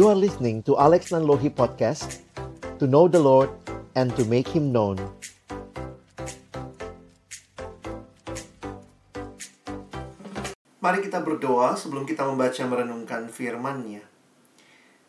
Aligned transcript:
You 0.00 0.08
are 0.08 0.16
listening 0.16 0.64
to 0.64 0.80
Alex 0.80 1.12
Nanlohi 1.12 1.52
Podcast 1.52 2.24
To 2.80 2.88
know 2.88 3.04
the 3.04 3.20
Lord 3.20 3.52
and 3.92 4.08
to 4.16 4.24
make 4.24 4.48
Him 4.48 4.72
known 4.72 4.96
Mari 10.80 11.04
kita 11.04 11.20
berdoa 11.20 11.76
sebelum 11.76 12.08
kita 12.08 12.24
membaca 12.24 12.64
merenungkan 12.64 13.28
firman-Nya. 13.28 14.00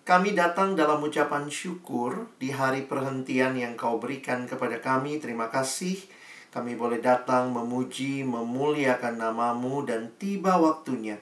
Kami 0.03 0.35
datang 0.35 0.75
dalam 0.75 0.99
ucapan 0.99 1.47
syukur 1.47 2.27
di 2.35 2.51
hari 2.51 2.83
perhentian 2.83 3.55
yang 3.55 3.79
kau 3.79 3.95
berikan 3.95 4.43
kepada 4.43 4.83
kami. 4.83 5.23
Terima 5.23 5.47
kasih 5.47 6.03
kami 6.51 6.75
boleh 6.75 6.99
datang 6.99 7.55
memuji, 7.55 8.27
memuliakan 8.27 9.23
namamu 9.23 9.87
dan 9.87 10.11
tiba 10.19 10.59
waktunya 10.59 11.15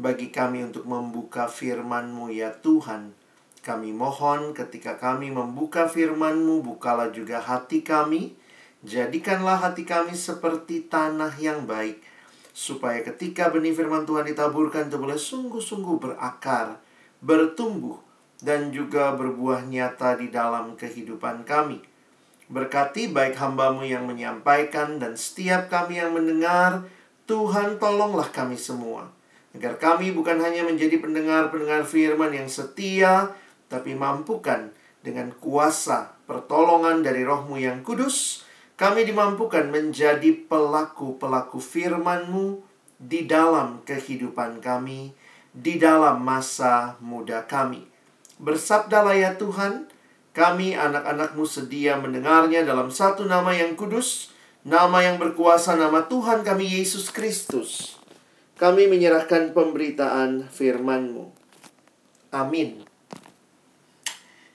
bagi 0.00 0.32
kami 0.32 0.64
untuk 0.64 0.88
membuka 0.88 1.44
firman-Mu 1.44 2.32
ya 2.32 2.56
Tuhan. 2.64 3.12
Kami 3.60 3.92
mohon 3.92 4.56
ketika 4.56 4.96
kami 4.96 5.28
membuka 5.28 5.84
firman-Mu, 5.84 6.64
bukalah 6.64 7.12
juga 7.12 7.44
hati 7.44 7.84
kami. 7.84 8.32
Jadikanlah 8.80 9.60
hati 9.60 9.84
kami 9.84 10.16
seperti 10.16 10.88
tanah 10.88 11.36
yang 11.36 11.68
baik. 11.68 12.00
Supaya 12.56 13.04
ketika 13.04 13.52
benih 13.52 13.76
firman 13.76 14.08
Tuhan 14.08 14.24
ditaburkan 14.24 14.88
itu 14.88 14.96
boleh 14.96 15.20
sungguh-sungguh 15.20 16.00
berakar, 16.00 16.80
bertumbuh, 17.20 18.00
dan 18.40 18.72
juga 18.72 19.12
berbuah 19.12 19.68
nyata 19.68 20.16
di 20.16 20.32
dalam 20.32 20.80
kehidupan 20.80 21.44
kami. 21.44 21.84
Berkati 22.48 23.12
baik 23.12 23.36
hambamu 23.36 23.84
yang 23.84 24.08
menyampaikan 24.08 24.96
dan 24.96 25.14
setiap 25.14 25.68
kami 25.68 26.00
yang 26.00 26.16
mendengar, 26.16 26.88
Tuhan 27.28 27.76
tolonglah 27.76 28.32
kami 28.32 28.56
semua. 28.56 29.19
Agar 29.50 29.82
kami 29.82 30.14
bukan 30.14 30.38
hanya 30.38 30.62
menjadi 30.62 31.02
pendengar-pendengar 31.02 31.82
firman 31.82 32.30
yang 32.30 32.46
setia, 32.46 33.34
tapi 33.66 33.98
mampukan 33.98 34.70
dengan 35.02 35.34
kuasa 35.42 36.14
pertolongan 36.30 37.02
dari 37.02 37.26
rohmu 37.26 37.58
yang 37.58 37.82
kudus, 37.82 38.46
kami 38.78 39.04
dimampukan 39.04 39.68
menjadi 39.68 40.32
pelaku-pelaku 40.48 41.60
firman-Mu 41.60 42.62
di 42.96 43.28
dalam 43.28 43.84
kehidupan 43.84 44.64
kami, 44.64 45.12
di 45.52 45.76
dalam 45.76 46.22
masa 46.24 46.96
muda 47.02 47.44
kami. 47.44 47.84
Bersabdalah 48.40 49.16
ya 49.18 49.36
Tuhan, 49.36 49.90
kami 50.32 50.72
anak-anakmu 50.78 51.44
sedia 51.44 52.00
mendengarnya 52.00 52.64
dalam 52.64 52.88
satu 52.88 53.28
nama 53.28 53.52
yang 53.52 53.76
kudus, 53.76 54.32
nama 54.64 55.04
yang 55.04 55.20
berkuasa, 55.20 55.76
nama 55.76 56.08
Tuhan 56.08 56.40
kami 56.40 56.80
Yesus 56.80 57.12
Kristus. 57.12 57.99
Kami 58.60 58.92
menyerahkan 58.92 59.56
pemberitaan 59.56 60.44
firman-Mu. 60.44 61.32
Amin. 62.28 62.84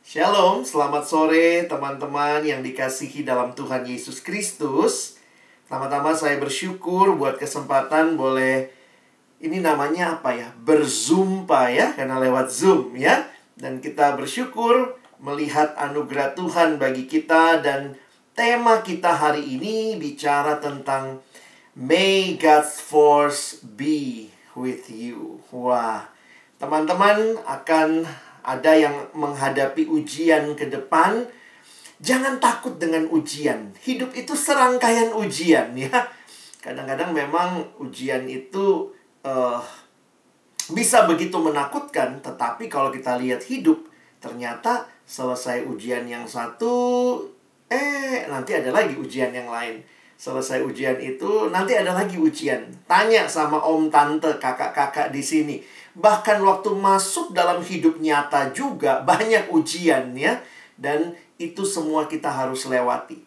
Shalom, 0.05 0.61
selamat 0.61 1.09
sore 1.09 1.65
teman-teman 1.65 2.45
yang 2.45 2.61
dikasihi 2.61 3.25
dalam 3.25 3.57
Tuhan 3.57 3.81
Yesus 3.81 4.21
Kristus. 4.21 5.17
Pertama-tama 5.65 6.13
saya 6.13 6.37
bersyukur 6.37 7.17
buat 7.17 7.41
kesempatan 7.41 8.13
boleh 8.13 8.69
ini 9.41 9.57
namanya 9.57 10.21
apa 10.21 10.37
ya? 10.37 10.53
Berzumpa 10.53 11.73
ya, 11.73 11.97
karena 11.97 12.21
lewat 12.21 12.53
Zoom 12.53 12.93
ya. 12.93 13.25
Dan 13.57 13.81
kita 13.81 14.13
bersyukur 14.13 15.01
melihat 15.17 15.73
anugerah 15.81 16.37
Tuhan 16.37 16.77
bagi 16.77 17.09
kita 17.09 17.57
dan 17.65 17.97
tema 18.37 18.85
kita 18.85 19.17
hari 19.17 19.57
ini 19.57 19.97
bicara 19.97 20.61
tentang 20.61 21.25
May 21.75 22.39
God's 22.39 22.79
force 22.79 23.59
be 23.59 24.31
with 24.55 24.87
you. 24.87 25.43
Wah, 25.51 26.07
teman-teman 26.55 27.35
akan 27.43 28.07
ada 28.47 28.71
yang 28.71 29.11
menghadapi 29.11 29.83
ujian 29.83 30.55
ke 30.55 30.71
depan, 30.71 31.27
jangan 31.99 32.39
takut 32.39 32.79
dengan 32.79 33.11
ujian. 33.11 33.75
Hidup 33.83 34.15
itu 34.15 34.39
serangkaian 34.39 35.11
ujian 35.19 35.75
ya. 35.75 36.07
Kadang-kadang 36.63 37.11
memang 37.11 37.67
ujian 37.83 38.23
itu 38.23 38.95
uh, 39.27 39.59
bisa 40.71 41.03
begitu 41.03 41.35
menakutkan, 41.43 42.23
tetapi 42.23 42.71
kalau 42.71 42.87
kita 42.87 43.19
lihat 43.19 43.43
hidup, 43.51 43.83
ternyata 44.23 44.87
selesai 45.03 45.67
ujian 45.67 46.07
yang 46.07 46.23
satu, 46.23 47.19
eh 47.67 48.23
nanti 48.31 48.55
ada 48.55 48.71
lagi 48.71 48.95
ujian 48.95 49.35
yang 49.35 49.51
lain. 49.51 49.83
Selesai 50.15 50.63
ujian 50.63 50.95
itu, 51.03 51.51
nanti 51.51 51.75
ada 51.75 51.91
lagi 51.91 52.15
ujian. 52.15 52.63
Tanya 52.87 53.27
sama 53.27 53.59
om, 53.61 53.91
tante, 53.91 54.39
kakak-kakak 54.39 55.11
di 55.11 55.21
sini 55.21 55.57
bahkan 55.95 56.43
waktu 56.43 56.75
masuk 56.75 57.31
dalam 57.31 57.63
hidup 57.63 57.97
nyata 58.03 58.51
juga 58.51 58.99
banyak 59.09 59.47
ujian 59.49 60.11
ya 60.13 60.43
dan 60.75 61.15
itu 61.39 61.63
semua 61.63 62.05
kita 62.11 62.27
harus 62.27 62.67
lewati. 62.67 63.23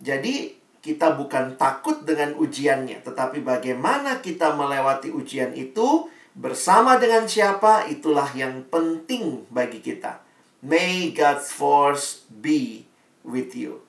Jadi 0.00 0.56
kita 0.80 1.12
bukan 1.16 1.58
takut 1.60 2.06
dengan 2.06 2.32
ujiannya, 2.38 3.04
tetapi 3.04 3.44
bagaimana 3.44 4.24
kita 4.24 4.56
melewati 4.56 5.12
ujian 5.12 5.52
itu 5.52 6.08
bersama 6.32 6.96
dengan 6.96 7.28
siapa 7.28 7.90
itulah 7.92 8.30
yang 8.32 8.64
penting 8.72 9.44
bagi 9.52 9.84
kita. 9.84 10.22
May 10.64 11.12
God's 11.12 11.52
force 11.52 12.24
be 12.30 12.88
with 13.26 13.52
you. 13.52 13.87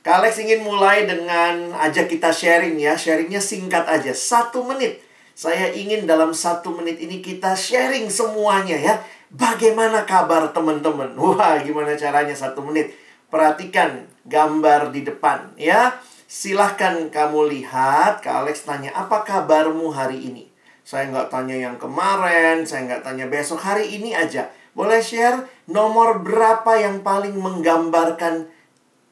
Kalex 0.00 0.40
ingin 0.40 0.64
mulai 0.64 1.04
dengan 1.04 1.76
ajak 1.76 2.08
kita 2.08 2.32
sharing 2.32 2.80
ya. 2.80 2.96
Sharingnya 2.96 3.40
singkat 3.40 3.84
aja, 3.84 4.16
satu 4.16 4.64
menit 4.64 5.04
saya 5.40 5.72
ingin 5.72 6.04
dalam 6.04 6.36
satu 6.36 6.68
menit 6.76 7.00
ini 7.00 7.24
kita 7.24 7.56
sharing 7.56 8.12
semuanya 8.12 8.76
ya. 8.76 8.94
Bagaimana 9.32 10.04
kabar 10.04 10.52
teman-teman? 10.52 11.16
Wah, 11.20 11.56
gimana 11.64 11.96
caranya 11.96 12.36
satu 12.36 12.60
menit? 12.60 12.92
Perhatikan 13.32 14.04
gambar 14.28 14.92
di 14.92 15.00
depan 15.00 15.56
ya. 15.56 15.96
Silahkan 16.28 17.08
kamu 17.08 17.56
lihat, 17.56 18.20
Kak 18.20 18.44
Alex 18.44 18.68
tanya, 18.68 18.92
apa 18.92 19.24
kabarmu 19.24 19.88
hari 19.88 20.28
ini? 20.28 20.52
Saya 20.84 21.08
nggak 21.08 21.32
tanya 21.32 21.56
yang 21.56 21.80
kemarin, 21.80 22.68
saya 22.68 22.84
nggak 22.84 23.00
tanya 23.00 23.24
besok, 23.32 23.64
hari 23.64 23.96
ini 23.96 24.12
aja. 24.12 24.52
Boleh 24.76 25.00
share 25.00 25.48
nomor 25.72 26.20
berapa 26.20 26.76
yang 26.76 27.00
paling 27.00 27.32
menggambarkan 27.32 28.44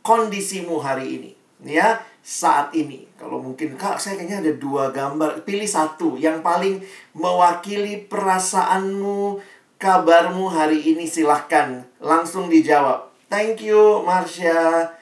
kondisimu 0.09 0.81
hari 0.81 1.21
ini? 1.21 1.31
Ya, 1.69 2.01
saat 2.25 2.73
ini. 2.73 3.05
Kalau 3.21 3.45
mungkin, 3.45 3.77
Kak, 3.77 4.01
saya 4.01 4.17
kayaknya 4.17 4.41
ada 4.41 4.53
dua 4.57 4.89
gambar. 4.89 5.45
Pilih 5.45 5.69
satu 5.69 6.17
yang 6.17 6.41
paling 6.41 6.81
mewakili 7.13 8.09
perasaanmu, 8.09 9.37
kabarmu 9.77 10.49
hari 10.49 10.81
ini. 10.81 11.05
Silahkan 11.05 11.85
langsung 12.01 12.49
dijawab. 12.49 13.13
Thank 13.29 13.69
you, 13.69 14.01
Marsha. 14.09 14.97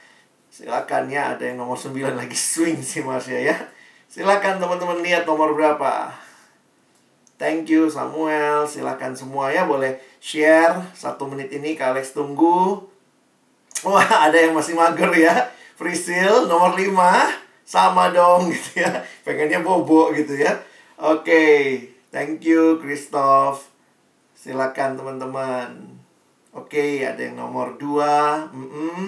Silakan 0.50 1.06
ya, 1.06 1.38
ada 1.38 1.46
yang 1.46 1.62
nomor 1.62 1.78
9 1.78 2.16
lagi 2.18 2.34
swing 2.50 2.82
sih 2.82 3.06
Marsha 3.06 3.38
ya. 3.38 3.54
Silakan 4.10 4.58
teman-teman 4.58 5.04
lihat 5.04 5.28
nomor 5.28 5.54
berapa. 5.54 6.10
Thank 7.36 7.68
you 7.68 7.92
Samuel. 7.92 8.64
Silakan 8.64 9.12
semua 9.12 9.52
ya 9.52 9.68
boleh 9.68 10.00
share 10.24 10.88
satu 10.96 11.28
menit 11.28 11.52
ini. 11.52 11.76
Kak 11.76 11.92
Alex 11.92 12.16
tunggu. 12.16 12.95
Wah, 13.84 14.30
ada 14.30 14.38
yang 14.38 14.56
masih 14.56 14.72
mager 14.72 15.12
ya. 15.12 15.34
Frisil 15.76 16.48
nomor 16.48 16.72
5 16.72 16.96
sama 17.66 18.08
dong 18.08 18.48
gitu 18.54 18.80
ya. 18.80 19.04
Pengennya 19.20 19.60
bobo 19.60 20.14
gitu 20.16 20.38
ya. 20.38 20.56
Oke, 20.96 21.28
okay. 21.28 21.60
thank 22.08 22.40
you 22.40 22.80
Christoph. 22.80 23.68
Silakan 24.32 24.96
teman-teman. 24.96 26.00
Oke, 26.56 26.80
okay, 26.80 27.04
ada 27.04 27.20
yang 27.20 27.36
nomor 27.36 27.76
2. 27.76 28.48
Mm 28.56 28.68
-mm. 28.72 29.02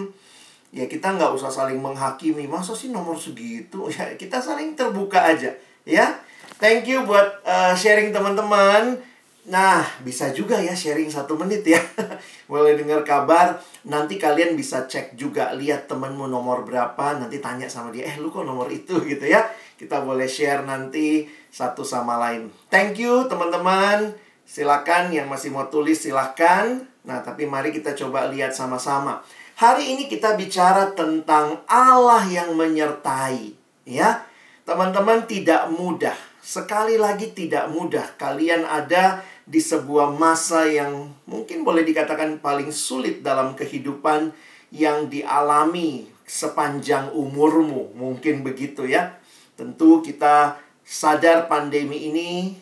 Ya 0.68 0.84
kita 0.84 1.16
nggak 1.16 1.32
usah 1.32 1.48
saling 1.48 1.80
menghakimi. 1.80 2.44
Masa 2.44 2.76
sih 2.76 2.92
nomor 2.92 3.16
segitu? 3.16 3.88
Ya 3.96 4.12
kita 4.20 4.36
saling 4.36 4.76
terbuka 4.76 5.24
aja 5.32 5.48
ya. 5.88 6.20
Thank 6.60 6.90
you 6.90 7.08
buat 7.08 7.40
uh, 7.48 7.72
sharing 7.72 8.12
teman-teman. 8.12 9.00
Nah, 9.48 9.80
bisa 10.04 10.28
juga 10.36 10.60
ya 10.60 10.76
sharing 10.76 11.08
satu 11.08 11.32
menit 11.40 11.64
ya. 11.64 11.80
Boleh 12.52 12.76
dengar 12.76 13.00
kabar. 13.00 13.56
Nanti 13.88 14.20
kalian 14.20 14.52
bisa 14.52 14.84
cek 14.84 15.16
juga. 15.16 15.56
Lihat 15.56 15.88
temenmu 15.88 16.28
nomor 16.28 16.68
berapa. 16.68 17.16
Nanti 17.16 17.40
tanya 17.40 17.64
sama 17.64 17.88
dia. 17.88 18.12
Eh, 18.12 18.20
lu 18.20 18.28
kok 18.28 18.44
nomor 18.44 18.68
itu 18.68 19.00
gitu 19.10 19.24
ya. 19.24 19.48
Kita 19.80 20.04
boleh 20.04 20.28
share 20.28 20.68
nanti 20.68 21.24
satu 21.48 21.80
sama 21.80 22.20
lain. 22.20 22.52
Thank 22.68 23.00
you 23.00 23.24
teman-teman. 23.24 24.12
Silakan 24.44 25.16
yang 25.16 25.32
masih 25.32 25.48
mau 25.48 25.72
tulis 25.72 25.96
silakan. 25.96 26.84
Nah, 27.08 27.24
tapi 27.24 27.48
mari 27.48 27.72
kita 27.72 27.96
coba 27.96 28.28
lihat 28.28 28.52
sama-sama. 28.52 29.24
Hari 29.56 29.96
ini 29.96 30.12
kita 30.12 30.36
bicara 30.36 30.92
tentang 30.92 31.64
Allah 31.64 32.20
yang 32.28 32.52
menyertai. 32.52 33.56
Ya, 33.88 34.28
teman-teman 34.68 35.24
tidak 35.24 35.72
mudah. 35.72 36.14
Sekali 36.44 37.00
lagi 37.00 37.32
tidak 37.32 37.72
mudah. 37.72 38.04
Kalian 38.20 38.68
ada 38.68 39.24
di 39.48 39.64
sebuah 39.64 40.12
masa 40.12 40.68
yang 40.68 41.08
mungkin 41.24 41.64
boleh 41.64 41.80
dikatakan 41.80 42.36
paling 42.44 42.68
sulit 42.68 43.24
dalam 43.24 43.56
kehidupan 43.56 44.28
yang 44.68 45.08
dialami 45.08 46.04
sepanjang 46.28 47.08
umurmu. 47.16 47.96
Mungkin 47.96 48.44
begitu 48.44 48.84
ya. 48.84 49.16
Tentu 49.56 50.04
kita 50.04 50.60
sadar 50.84 51.48
pandemi 51.48 52.12
ini 52.12 52.60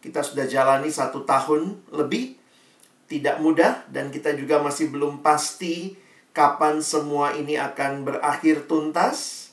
kita 0.00 0.24
sudah 0.24 0.48
jalani 0.48 0.88
satu 0.88 1.22
tahun 1.28 1.78
lebih. 1.92 2.40
tidak 3.12 3.44
mudah 3.44 3.84
dan 3.92 4.08
kita 4.08 4.32
juga 4.32 4.56
masih 4.64 4.88
belum 4.88 5.20
pasti 5.20 6.00
kapan 6.32 6.80
semua 6.80 7.36
ini 7.36 7.60
akan 7.60 8.08
berakhir 8.08 8.64
tuntas. 8.64 9.52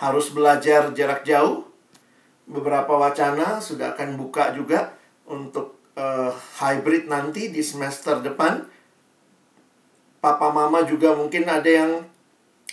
Harus 0.00 0.32
belajar 0.32 0.96
jarak 0.96 1.28
jauh. 1.28 1.68
Beberapa 2.48 2.96
wacana 2.96 3.60
sudah 3.60 3.92
akan 3.92 4.16
buka 4.16 4.56
juga 4.56 4.96
untuk 5.26 5.82
uh, 5.98 6.32
hybrid 6.58 7.06
nanti 7.06 7.52
di 7.52 7.62
semester 7.62 8.20
depan. 8.22 8.64
Papa 10.22 10.54
mama 10.54 10.86
juga 10.86 11.18
mungkin 11.18 11.50
ada 11.50 11.66
yang 11.66 11.92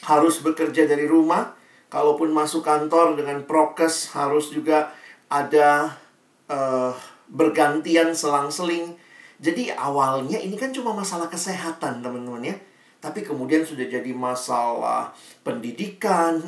harus 0.06 0.40
bekerja 0.40 0.86
dari 0.86 1.10
rumah. 1.10 1.58
Kalaupun 1.90 2.30
masuk 2.30 2.62
kantor 2.62 3.18
dengan 3.18 3.42
prokes 3.50 4.14
harus 4.14 4.54
juga 4.54 4.94
ada 5.26 5.98
uh, 6.46 6.94
bergantian 7.26 8.14
selang-seling. 8.14 8.94
Jadi 9.42 9.74
awalnya 9.74 10.38
ini 10.38 10.54
kan 10.54 10.70
cuma 10.70 10.94
masalah 10.94 11.26
kesehatan 11.26 12.06
teman-teman 12.06 12.54
ya. 12.54 12.56
Tapi 13.00 13.24
kemudian 13.24 13.64
sudah 13.64 13.88
jadi 13.88 14.12
masalah 14.12 15.16
pendidikan, 15.42 16.44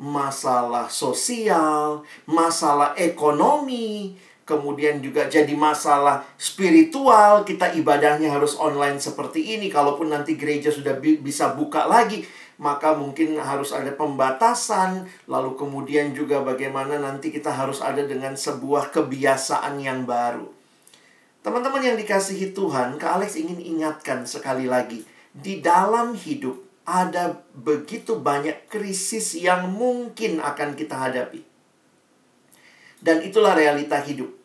masalah 0.00 0.88
sosial, 0.88 2.02
masalah 2.24 2.96
ekonomi, 2.96 4.16
kemudian 4.50 4.98
juga 4.98 5.30
jadi 5.30 5.54
masalah 5.54 6.26
spiritual. 6.34 7.46
Kita 7.46 7.70
ibadahnya 7.70 8.34
harus 8.34 8.58
online 8.58 8.98
seperti 8.98 9.54
ini. 9.54 9.70
Kalaupun 9.70 10.10
nanti 10.10 10.34
gereja 10.34 10.74
sudah 10.74 10.98
bi 10.98 11.22
bisa 11.22 11.54
buka 11.54 11.86
lagi, 11.86 12.26
maka 12.58 12.98
mungkin 12.98 13.38
harus 13.38 13.70
ada 13.70 13.94
pembatasan. 13.94 15.06
Lalu 15.30 15.54
kemudian 15.54 16.10
juga 16.10 16.42
bagaimana 16.42 16.98
nanti 16.98 17.30
kita 17.30 17.54
harus 17.54 17.78
ada 17.78 18.02
dengan 18.02 18.34
sebuah 18.34 18.90
kebiasaan 18.90 19.78
yang 19.78 20.02
baru. 20.02 20.50
Teman-teman 21.46 21.80
yang 21.80 21.96
dikasihi 21.96 22.50
Tuhan, 22.50 22.98
Kak 22.98 23.22
Alex 23.22 23.38
ingin 23.38 23.62
ingatkan 23.62 24.26
sekali 24.26 24.68
lagi 24.68 25.06
di 25.30 25.62
dalam 25.62 26.12
hidup 26.12 26.58
ada 26.84 27.38
begitu 27.54 28.18
banyak 28.18 28.66
krisis 28.66 29.38
yang 29.38 29.70
mungkin 29.70 30.42
akan 30.42 30.74
kita 30.74 30.98
hadapi. 30.98 31.40
Dan 33.00 33.24
itulah 33.24 33.56
realita 33.56 33.96
hidup. 34.02 34.39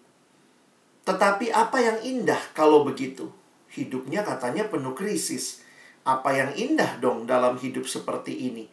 Tetapi 1.06 1.54
apa 1.54 1.78
yang 1.80 2.02
indah 2.02 2.42
kalau 2.58 2.82
begitu? 2.82 3.30
Hidupnya 3.70 4.26
katanya 4.26 4.66
penuh 4.66 4.98
krisis. 4.98 5.62
Apa 6.06 6.34
yang 6.34 6.52
indah 6.58 6.98
dong 6.98 7.30
dalam 7.30 7.58
hidup 7.62 7.86
seperti 7.86 8.34
ini? 8.50 8.66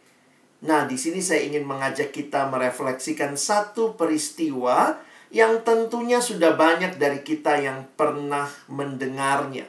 Nah, 0.63 0.87
di 0.89 0.95
sini 0.95 1.19
saya 1.19 1.43
ingin 1.45 1.67
mengajak 1.67 2.15
kita 2.15 2.47
merefleksikan 2.49 3.35
satu 3.35 3.93
peristiwa 3.93 4.97
yang 5.33 5.65
tentunya 5.65 6.21
sudah 6.21 6.53
banyak 6.53 6.95
dari 7.01 7.25
kita 7.25 7.57
yang 7.59 7.89
pernah 7.97 8.47
mendengarnya. 8.69 9.65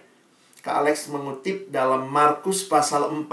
Kak 0.60 0.84
Alex 0.84 1.12
mengutip 1.12 1.68
dalam 1.68 2.08
Markus 2.08 2.64
pasal 2.64 3.10
4 3.10 3.28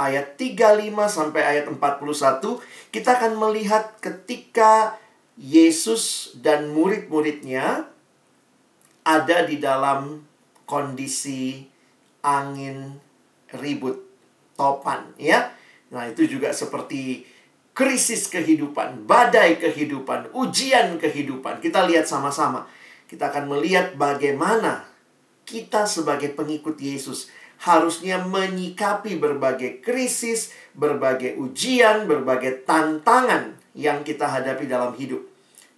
ayat 0.00 0.40
35 0.40 0.88
sampai 1.06 1.42
ayat 1.44 1.66
41, 1.68 2.58
kita 2.90 3.10
akan 3.20 3.32
melihat 3.36 4.00
ketika 4.00 4.96
Yesus 5.36 6.32
dan 6.40 6.72
murid-muridnya 6.72 7.86
ada 9.04 9.46
di 9.48 9.56
dalam 9.58 10.20
kondisi 10.68 11.64
angin 12.22 13.00
ribut 13.56 13.96
topan 14.54 15.16
ya. 15.16 15.50
Nah, 15.90 16.06
itu 16.06 16.26
juga 16.28 16.54
seperti 16.54 17.26
krisis 17.74 18.30
kehidupan, 18.30 19.08
badai 19.08 19.58
kehidupan, 19.58 20.30
ujian 20.36 21.00
kehidupan. 21.00 21.58
Kita 21.58 21.86
lihat 21.88 22.06
sama-sama. 22.06 22.68
Kita 23.10 23.32
akan 23.34 23.50
melihat 23.50 23.98
bagaimana 23.98 24.86
kita 25.42 25.88
sebagai 25.88 26.30
pengikut 26.30 26.78
Yesus 26.78 27.26
harusnya 27.60 28.22
menyikapi 28.22 29.18
berbagai 29.18 29.82
krisis, 29.84 30.54
berbagai 30.72 31.36
ujian, 31.36 32.06
berbagai 32.06 32.64
tantangan 32.64 33.58
yang 33.76 34.00
kita 34.06 34.30
hadapi 34.30 34.64
dalam 34.70 34.94
hidup. 34.96 35.29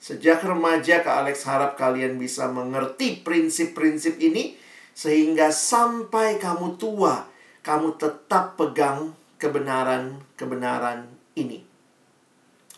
Sejak 0.02 0.42
remaja, 0.42 0.98
Kak 0.98 1.22
Alex 1.22 1.46
harap 1.46 1.78
kalian 1.78 2.18
bisa 2.18 2.50
mengerti 2.50 3.22
prinsip-prinsip 3.22 4.18
ini 4.18 4.58
sehingga 4.98 5.54
sampai 5.54 6.42
kamu 6.42 6.74
tua, 6.74 7.22
kamu 7.62 7.94
tetap 8.02 8.58
pegang 8.58 9.14
kebenaran-kebenaran 9.38 11.06
ini. 11.38 11.62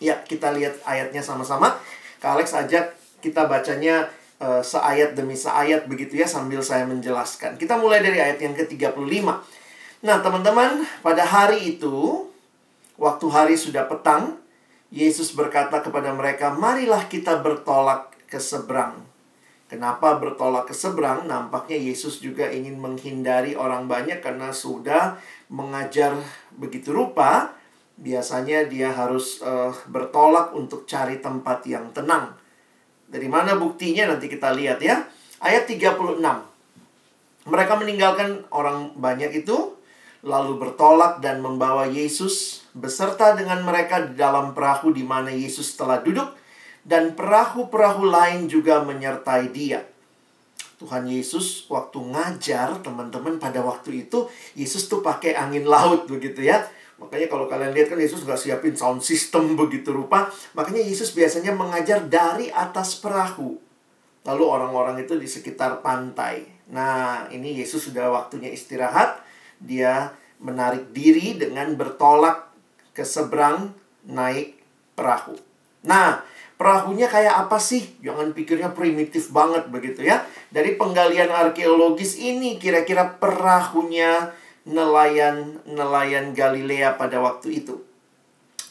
Ya, 0.04 0.20
kita 0.20 0.52
lihat 0.52 0.84
ayatnya 0.84 1.24
sama-sama. 1.24 1.80
Kak 2.20 2.36
Alex 2.36 2.52
ajak 2.52 2.92
kita 3.24 3.48
bacanya 3.48 4.12
uh, 4.44 4.60
seayat 4.60 5.16
demi 5.16 5.32
seayat 5.32 5.88
begitu 5.88 6.20
ya 6.20 6.28
sambil 6.28 6.60
saya 6.60 6.84
menjelaskan. 6.84 7.56
Kita 7.56 7.80
mulai 7.80 8.04
dari 8.04 8.20
ayat 8.20 8.36
yang 8.36 8.52
ke-35. 8.52 9.00
Nah, 10.04 10.20
teman-teman, 10.20 10.84
pada 11.00 11.24
hari 11.24 11.72
itu 11.72 12.28
waktu 13.00 13.26
hari 13.32 13.56
sudah 13.56 13.88
petang, 13.88 14.43
Yesus 14.94 15.34
berkata 15.34 15.82
kepada 15.82 16.14
mereka, 16.14 16.54
"Marilah 16.54 17.10
kita 17.10 17.42
bertolak 17.42 18.14
ke 18.30 18.38
seberang." 18.38 19.02
Kenapa 19.66 20.22
bertolak 20.22 20.70
ke 20.70 20.74
seberang? 20.76 21.26
Nampaknya 21.26 21.74
Yesus 21.74 22.22
juga 22.22 22.46
ingin 22.46 22.78
menghindari 22.78 23.58
orang 23.58 23.90
banyak 23.90 24.22
karena 24.22 24.54
sudah 24.54 25.18
mengajar 25.50 26.14
begitu 26.54 26.94
rupa. 26.94 27.58
Biasanya 27.98 28.70
dia 28.70 28.94
harus 28.94 29.42
uh, 29.42 29.74
bertolak 29.90 30.54
untuk 30.54 30.86
cari 30.86 31.18
tempat 31.18 31.66
yang 31.66 31.90
tenang. 31.90 32.38
Dari 33.10 33.26
mana 33.26 33.58
buktinya 33.58 34.14
nanti 34.14 34.30
kita 34.30 34.54
lihat 34.54 34.78
ya. 34.78 35.10
Ayat 35.42 35.66
36. 35.66 36.22
Mereka 37.50 37.72
meninggalkan 37.74 38.46
orang 38.54 38.94
banyak 38.94 39.42
itu 39.42 39.73
lalu 40.24 40.56
bertolak 40.56 41.20
dan 41.20 41.44
membawa 41.44 41.84
Yesus 41.84 42.64
beserta 42.72 43.36
dengan 43.36 43.60
mereka 43.60 44.08
di 44.08 44.16
dalam 44.16 44.56
perahu 44.56 44.90
di 44.90 45.04
mana 45.04 45.28
Yesus 45.28 45.76
telah 45.76 46.00
duduk 46.00 46.32
dan 46.84 47.12
perahu-perahu 47.12 48.08
lain 48.08 48.48
juga 48.48 48.80
menyertai 48.84 49.52
dia. 49.52 49.84
Tuhan 50.80 51.06
Yesus 51.06 51.68
waktu 51.70 51.96
ngajar 51.96 52.82
teman-teman 52.82 53.40
pada 53.40 53.62
waktu 53.64 54.04
itu 54.04 54.26
Yesus 54.58 54.90
tuh 54.90 55.00
pakai 55.00 55.32
angin 55.38 55.64
laut 55.64 56.04
begitu 56.10 56.44
ya. 56.44 56.60
Makanya 56.98 57.26
kalau 57.26 57.48
kalian 57.48 57.72
lihat 57.72 57.92
kan 57.94 58.00
Yesus 58.00 58.22
nggak 58.22 58.38
siapin 58.38 58.74
sound 58.76 59.00
system 59.00 59.56
begitu 59.56 59.96
rupa. 59.96 60.28
Makanya 60.52 60.84
Yesus 60.84 61.16
biasanya 61.16 61.56
mengajar 61.56 62.04
dari 62.04 62.52
atas 62.52 63.00
perahu. 63.00 63.56
Lalu 64.24 64.44
orang-orang 64.44 65.04
itu 65.04 65.16
di 65.16 65.28
sekitar 65.28 65.84
pantai. 65.84 66.48
Nah, 66.72 67.28
ini 67.28 67.60
Yesus 67.60 67.92
sudah 67.92 68.08
waktunya 68.08 68.48
istirahat. 68.48 69.23
Dia 69.64 70.12
menarik 70.44 70.92
diri 70.92 71.40
dengan 71.40 71.72
bertolak 71.72 72.52
ke 72.92 73.02
seberang 73.02 73.72
naik 74.04 74.60
perahu. 74.92 75.34
Nah, 75.88 76.20
perahunya 76.60 77.08
kayak 77.08 77.48
apa 77.48 77.56
sih? 77.56 77.96
Jangan 78.04 78.36
pikirnya 78.36 78.76
primitif 78.76 79.32
banget 79.32 79.68
begitu 79.72 80.04
ya. 80.04 80.22
Dari 80.52 80.76
penggalian 80.76 81.32
arkeologis 81.32 82.20
ini 82.20 82.60
kira-kira 82.60 83.16
perahunya 83.16 84.30
nelayan-nelayan 84.64 86.32
Galilea 86.32 86.96
pada 86.96 87.20
waktu 87.20 87.64
itu. 87.64 87.84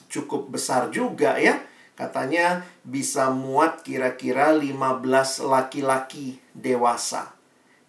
Cukup 0.09 0.49
besar 0.53 0.89
juga 0.89 1.37
ya. 1.37 1.61
Katanya 1.93 2.65
bisa 2.81 3.29
muat 3.29 3.85
kira-kira 3.85 4.49
15 4.57 5.45
laki-laki 5.45 6.41
dewasa. 6.57 7.33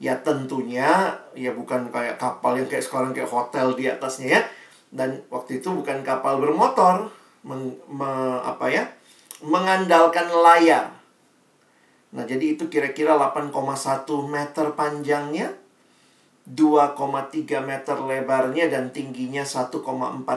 Ya 0.02 0.18
tentunya 0.20 1.14
ya 1.38 1.50
bukan 1.54 1.88
kayak 1.88 2.18
kapal 2.18 2.58
yang 2.58 2.66
kayak 2.66 2.84
sekarang 2.84 3.14
kayak 3.14 3.30
hotel 3.30 3.74
di 3.78 3.86
atasnya 3.90 4.40
ya. 4.40 4.42
Dan 4.94 5.22
waktu 5.30 5.58
itu 5.58 5.74
bukan 5.74 6.06
kapal 6.06 6.38
bermotor, 6.38 7.10
meng, 7.42 7.74
me, 7.90 8.38
apa 8.42 8.70
ya? 8.70 8.84
mengandalkan 9.44 10.32
layar. 10.32 10.88
Nah, 12.14 12.24
jadi 12.24 12.54
itu 12.54 12.70
kira-kira 12.70 13.18
8,1 13.18 13.50
meter 14.30 14.66
panjangnya 14.72 15.52
2,3 16.44 17.64
meter 17.64 17.96
lebarnya 18.04 18.68
dan 18.68 18.92
tingginya 18.92 19.42
1,4 19.42 19.80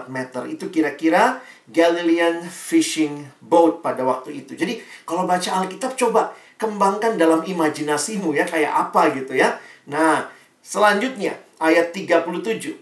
meter. 0.08 0.48
Itu 0.48 0.72
kira-kira 0.72 1.44
Galilean 1.68 2.48
fishing 2.48 3.28
boat 3.44 3.84
pada 3.84 4.08
waktu 4.08 4.42
itu. 4.42 4.56
Jadi 4.56 4.80
kalau 5.04 5.28
baca 5.28 5.62
Alkitab 5.62 6.00
coba 6.00 6.32
kembangkan 6.58 7.16
dalam 7.16 7.46
imajinasimu 7.46 8.34
ya 8.34 8.46
kayak 8.46 8.90
apa 8.90 9.14
gitu 9.14 9.38
ya. 9.38 9.62
Nah, 9.88 10.28
selanjutnya 10.62 11.38
ayat 11.62 11.94
37. 11.94 12.78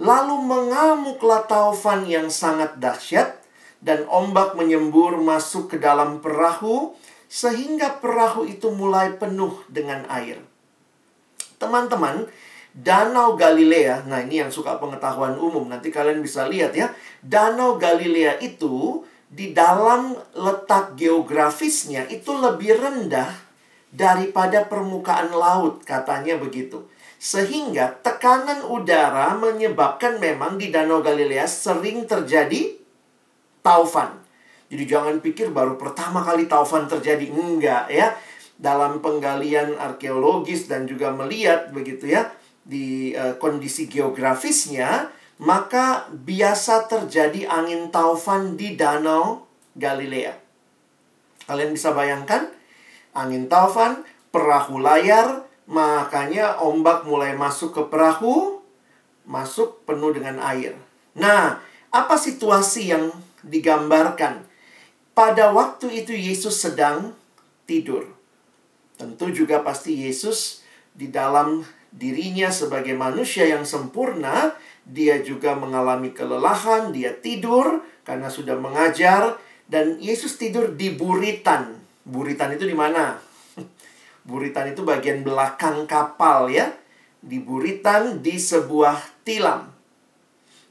Lalu 0.00 0.36
mengamuklah 0.40 1.44
taufan 1.44 2.08
yang 2.08 2.32
sangat 2.32 2.80
dahsyat 2.80 3.36
dan 3.84 4.08
ombak 4.08 4.56
menyembur 4.56 5.20
masuk 5.20 5.76
ke 5.76 5.76
dalam 5.76 6.24
perahu 6.24 6.96
sehingga 7.28 8.00
perahu 8.00 8.48
itu 8.48 8.72
mulai 8.72 9.12
penuh 9.14 9.60
dengan 9.68 10.08
air. 10.08 10.40
Teman-teman, 11.60 12.24
Danau 12.70 13.36
Galilea, 13.36 14.08
nah 14.08 14.24
ini 14.24 14.40
yang 14.40 14.48
suka 14.48 14.78
pengetahuan 14.80 15.36
umum, 15.36 15.68
nanti 15.68 15.92
kalian 15.92 16.22
bisa 16.24 16.46
lihat 16.48 16.72
ya. 16.72 16.88
Danau 17.20 17.76
Galilea 17.76 18.40
itu 18.40 19.04
di 19.30 19.54
dalam 19.54 20.18
letak 20.34 20.98
geografisnya 20.98 22.10
itu 22.10 22.34
lebih 22.34 22.82
rendah 22.82 23.30
daripada 23.94 24.66
permukaan 24.66 25.30
laut, 25.30 25.86
katanya 25.86 26.34
begitu. 26.34 26.90
Sehingga 27.22 27.94
tekanan 28.02 28.66
udara 28.66 29.38
menyebabkan 29.38 30.18
memang 30.18 30.58
di 30.58 30.74
Danau 30.74 30.98
Galilea 30.98 31.46
sering 31.46 32.10
terjadi 32.10 32.74
taufan. 33.62 34.18
Jadi 34.66 34.84
jangan 34.86 35.22
pikir 35.22 35.54
baru 35.54 35.78
pertama 35.78 36.26
kali 36.26 36.50
taufan 36.50 36.90
terjadi. 36.90 37.30
Enggak 37.30 37.86
ya. 37.86 38.18
Dalam 38.60 39.00
penggalian 39.00 39.78
arkeologis 39.78 40.68
dan 40.68 40.84
juga 40.84 41.08
melihat 41.14 41.72
begitu 41.72 42.12
ya 42.12 42.28
di 42.60 43.16
uh, 43.16 43.40
kondisi 43.40 43.88
geografisnya, 43.88 45.08
maka 45.40 46.04
biasa 46.12 46.84
terjadi 46.84 47.48
angin 47.48 47.88
taufan 47.88 48.60
di 48.60 48.76
danau 48.76 49.48
Galilea. 49.72 50.36
Kalian 51.48 51.72
bisa 51.72 51.96
bayangkan 51.96 52.52
angin 53.16 53.48
taufan, 53.48 54.04
perahu 54.28 54.78
layar, 54.84 55.48
makanya 55.64 56.60
ombak 56.60 57.08
mulai 57.08 57.32
masuk 57.32 57.72
ke 57.72 57.82
perahu, 57.88 58.60
masuk 59.24 59.80
penuh 59.88 60.12
dengan 60.12 60.36
air. 60.44 60.76
Nah, 61.16 61.58
apa 61.88 62.14
situasi 62.20 62.92
yang 62.92 63.08
digambarkan? 63.40 64.44
Pada 65.16 65.50
waktu 65.56 66.04
itu 66.04 66.12
Yesus 66.12 66.60
sedang 66.60 67.16
tidur. 67.64 68.12
Tentu 69.00 69.32
juga 69.32 69.64
pasti 69.64 70.04
Yesus 70.04 70.60
di 70.92 71.08
dalam 71.08 71.64
dirinya 71.90 72.52
sebagai 72.52 72.94
manusia 72.94 73.48
yang 73.48 73.66
sempurna, 73.66 74.54
dia 74.86 75.20
juga 75.22 75.54
mengalami 75.54 76.10
kelelahan, 76.10 76.90
dia 76.90 77.14
tidur 77.14 77.84
karena 78.02 78.32
sudah 78.32 78.58
mengajar 78.58 79.38
dan 79.70 80.02
Yesus 80.02 80.34
tidur 80.34 80.74
di 80.74 80.90
buritan. 80.90 81.78
Buritan 82.02 82.58
itu 82.58 82.66
di 82.66 82.74
mana? 82.74 83.22
Buritan 84.28 84.74
itu 84.74 84.82
bagian 84.82 85.22
belakang 85.22 85.86
kapal 85.86 86.50
ya. 86.50 86.74
Di 87.20 87.36
buritan 87.36 88.24
di 88.24 88.40
sebuah 88.40 89.22
tilam. 89.28 89.70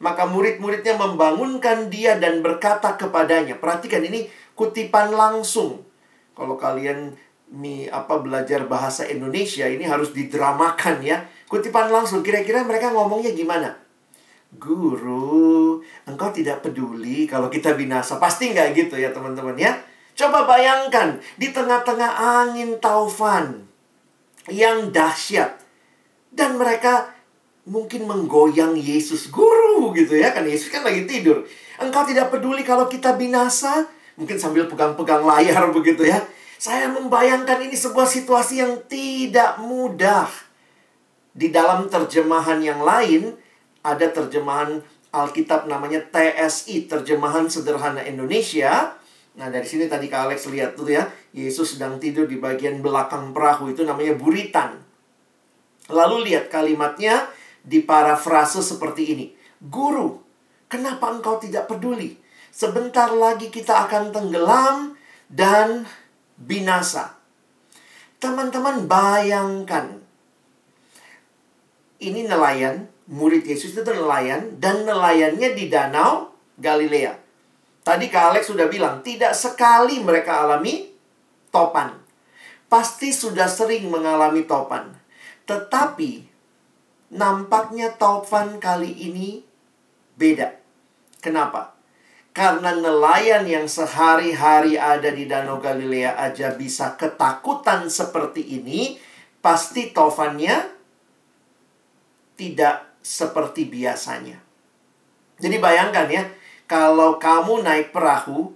Maka 0.01 0.25
murid-muridnya 0.25 0.97
membangunkan 0.97 1.93
dia 1.93 2.17
dan 2.17 2.41
berkata 2.41 2.97
kepadanya. 2.97 3.55
Perhatikan 3.61 4.01
ini 4.01 4.25
kutipan 4.57 5.13
langsung. 5.13 5.85
Kalau 6.33 6.57
kalian 6.57 7.13
mi 7.53 7.85
apa 7.85 8.17
belajar 8.17 8.65
bahasa 8.65 9.05
Indonesia 9.05 9.69
ini 9.69 9.85
harus 9.85 10.09
didramakan 10.09 11.05
ya. 11.05 11.29
Kutipan 11.45 11.93
langsung 11.93 12.25
kira-kira 12.25 12.65
mereka 12.65 12.89
ngomongnya 12.89 13.31
gimana? 13.31 13.77
Guru, 14.57 15.77
engkau 16.09 16.33
tidak 16.33 16.65
peduli 16.65 17.29
kalau 17.29 17.53
kita 17.53 17.77
binasa. 17.77 18.17
Pasti 18.17 18.49
nggak 18.49 18.73
gitu 18.73 18.95
ya 18.97 19.13
teman-teman 19.13 19.53
ya. 19.53 19.77
Coba 20.17 20.49
bayangkan 20.49 21.21
di 21.37 21.53
tengah-tengah 21.53 22.11
angin 22.41 22.81
taufan 22.81 23.69
yang 24.49 24.89
dahsyat 24.89 25.61
dan 26.33 26.57
mereka 26.57 27.13
mungkin 27.69 28.09
menggoyang 28.09 28.73
Yesus 28.73 29.29
guru 29.29 29.93
gitu 29.93 30.17
ya 30.17 30.33
kan 30.33 30.43
Yesus 30.43 30.73
kan 30.73 30.81
lagi 30.81 31.05
tidur. 31.05 31.45
Engkau 31.77 32.03
tidak 32.03 32.33
peduli 32.33 32.65
kalau 32.65 32.89
kita 32.89 33.13
binasa? 33.15 33.85
Mungkin 34.17 34.35
sambil 34.35 34.65
pegang-pegang 34.65 35.23
layar 35.23 35.69
begitu 35.77 36.03
ya 36.09 36.19
saya 36.59 36.91
membayangkan 36.91 37.63
ini 37.63 37.71
sebuah 37.71 38.03
situasi 38.03 38.59
yang 38.59 38.83
tidak 38.91 39.63
mudah. 39.63 40.27
Di 41.31 41.47
dalam 41.55 41.87
terjemahan 41.87 42.59
yang 42.59 42.83
lain, 42.83 43.31
ada 43.95 44.05
terjemahan 44.13 44.81
Alkitab 45.09 45.65
namanya 45.65 46.05
TSI, 46.13 46.85
Terjemahan 46.85 47.49
Sederhana 47.49 48.05
Indonesia. 48.05 48.93
Nah, 49.41 49.47
dari 49.49 49.65
sini 49.65 49.89
tadi 49.89 50.05
Kak 50.05 50.29
Alex 50.29 50.45
lihat 50.51 50.77
tuh 50.77 50.93
ya, 50.93 51.09
Yesus 51.33 51.77
sedang 51.77 51.97
tidur 51.97 52.29
di 52.29 52.37
bagian 52.37 52.85
belakang 52.85 53.33
perahu, 53.33 53.73
itu 53.73 53.81
namanya 53.81 54.13
buritan. 54.13 54.77
Lalu 55.89 56.29
lihat 56.29 56.53
kalimatnya 56.53 57.25
di 57.65 57.81
parafrase 57.81 58.61
seperti 58.61 59.17
ini. 59.17 59.25
Guru, 59.57 60.21
kenapa 60.69 61.09
engkau 61.09 61.41
tidak 61.41 61.65
peduli? 61.65 62.13
Sebentar 62.53 63.09
lagi 63.09 63.49
kita 63.49 63.89
akan 63.89 64.13
tenggelam 64.13 64.93
dan 65.25 65.89
binasa. 66.37 67.17
Teman-teman 68.21 68.85
bayangkan. 68.85 70.08
Ini 71.99 72.31
nelayan, 72.31 72.87
murid 73.11 73.43
Yesus 73.43 73.75
itu 73.75 73.91
nelayan, 73.91 74.55
dan 74.55 74.87
nelayannya 74.87 75.51
di 75.51 75.67
danau 75.67 76.31
Galilea. 76.55 77.19
Tadi 77.83 78.07
Kak 78.07 78.23
Alex 78.31 78.47
sudah 78.47 78.71
bilang, 78.71 79.03
tidak 79.03 79.35
sekali 79.35 79.99
mereka 79.99 80.47
alami 80.47 80.87
topan. 81.51 81.99
Pasti 82.71 83.11
sudah 83.11 83.51
sering 83.51 83.91
mengalami 83.91 84.47
topan. 84.47 84.95
Tetapi, 85.43 86.23
nampaknya 87.11 87.91
topan 87.99 88.63
kali 88.63 88.95
ini 89.11 89.43
beda. 90.15 90.55
Kenapa? 91.19 91.75
Karena 92.31 92.71
nelayan 92.71 93.43
yang 93.43 93.67
sehari-hari 93.67 94.79
ada 94.79 95.11
di 95.11 95.27
Danau 95.27 95.59
Galilea 95.59 96.15
aja 96.15 96.55
bisa 96.55 96.95
ketakutan 96.95 97.91
seperti 97.91 98.55
ini, 98.55 98.95
pasti 99.43 99.91
tofannya 99.91 100.78
tidak 102.39 102.95
seperti 103.03 103.67
biasanya. 103.67 104.39
Jadi 105.43 105.59
bayangkan 105.59 106.07
ya, 106.07 106.23
kalau 106.63 107.19
kamu 107.19 107.67
naik 107.67 107.91
perahu, 107.91 108.55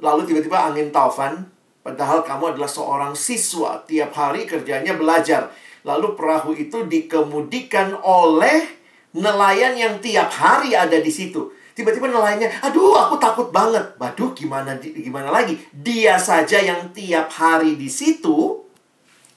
lalu 0.00 0.24
tiba-tiba 0.24 0.72
angin 0.72 0.88
taufan, 0.88 1.44
padahal 1.84 2.24
kamu 2.24 2.56
adalah 2.56 2.70
seorang 2.72 3.12
siswa, 3.12 3.84
tiap 3.84 4.16
hari 4.16 4.48
kerjanya 4.48 4.96
belajar. 4.96 5.52
Lalu 5.84 6.16
perahu 6.16 6.56
itu 6.56 6.88
dikemudikan 6.88 8.00
oleh 8.00 8.64
nelayan 9.12 9.76
yang 9.76 9.94
tiap 10.00 10.32
hari 10.32 10.72
ada 10.72 10.96
di 10.96 11.12
situ 11.12 11.52
Tiba-tiba 11.78 12.10
nelayannya, 12.10 12.58
aduh 12.58 12.98
aku 12.98 13.22
takut 13.22 13.54
banget. 13.54 13.94
Waduh 14.02 14.34
gimana 14.34 14.74
gimana 14.82 15.30
lagi? 15.30 15.54
Dia 15.70 16.18
saja 16.18 16.58
yang 16.58 16.90
tiap 16.90 17.30
hari 17.30 17.78
di 17.78 17.86
situ 17.86 18.66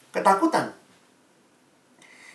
ketakutan. 0.09 0.73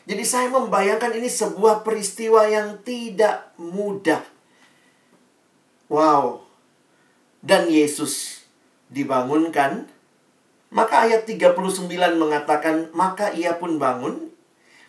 Jadi 0.06 0.22
saya 0.22 0.46
membayangkan 0.54 1.10
ini 1.18 1.26
sebuah 1.26 1.82
peristiwa 1.82 2.46
yang 2.46 2.78
tidak 2.86 3.50
mudah. 3.58 4.22
Wow. 5.90 6.46
Dan 7.42 7.66
Yesus 7.66 8.46
dibangunkan. 8.90 9.90
Maka 10.70 11.06
ayat 11.06 11.26
39 11.26 11.58
mengatakan, 12.18 12.90
maka 12.90 13.30
ia 13.30 13.54
pun 13.54 13.78
bangun, 13.78 14.30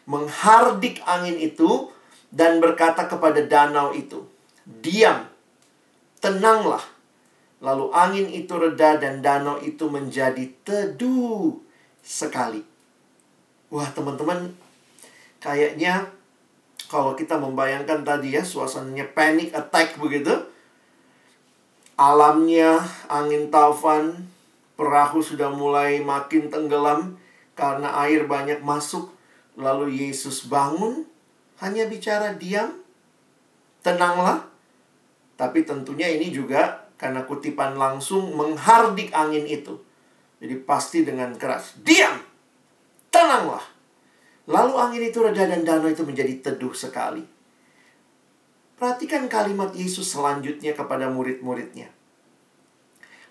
menghardik 0.10 1.02
angin 1.06 1.38
itu, 1.38 1.94
dan 2.34 2.60
berkata 2.60 3.06
kepada 3.06 3.46
danau 3.46 3.94
itu, 3.94 4.26
diam, 4.66 5.30
tenanglah. 6.20 6.82
Lalu 7.62 7.86
angin 7.94 8.28
itu 8.30 8.54
reda 8.54 9.02
dan 9.02 9.22
danau 9.22 9.58
itu 9.62 9.90
menjadi 9.90 10.46
teduh 10.62 11.58
sekali. 12.06 12.62
Wah, 13.74 13.90
teman-teman, 13.94 14.54
kayaknya 15.40 16.08
kalau 16.88 17.18
kita 17.20 17.36
membayangkan 17.36 18.08
tadi 18.08 18.38
ya 18.38 18.44
suasananya 18.46 19.12
panic 19.12 19.52
attack 19.52 20.00
begitu. 20.00 20.32
Alamnya 21.98 22.78
angin 23.10 23.50
taufan, 23.50 24.30
perahu 24.78 25.20
sudah 25.20 25.50
mulai 25.50 25.98
makin 26.00 26.48
tenggelam 26.54 27.18
karena 27.58 27.90
air 28.06 28.30
banyak 28.30 28.62
masuk. 28.62 29.10
Lalu 29.58 30.06
Yesus 30.06 30.46
bangun, 30.46 31.10
hanya 31.58 31.90
bicara 31.90 32.38
diam, 32.38 32.70
tenanglah, 33.82 34.46
tapi 35.34 35.66
tentunya 35.66 36.06
ini 36.06 36.30
juga 36.30 36.86
karena 37.02 37.26
kutipan 37.26 37.74
langsung 37.74 38.38
menghardik 38.38 39.10
angin 39.14 39.50
itu. 39.50 39.82
Jadi 40.38 40.56
pasti 40.62 41.02
dengan 41.02 41.34
keras. 41.34 41.82
Diam! 41.82 42.22
Tenanglah! 43.10 43.77
Lalu 44.48 44.74
angin 44.80 45.04
itu 45.04 45.20
reda 45.20 45.44
dan 45.44 45.68
danau 45.68 45.92
itu 45.92 46.08
menjadi 46.08 46.40
teduh 46.40 46.72
sekali. 46.72 47.20
Perhatikan 48.80 49.28
kalimat 49.28 49.76
Yesus 49.76 50.08
selanjutnya 50.08 50.72
kepada 50.72 51.12
murid-muridnya. 51.12 51.92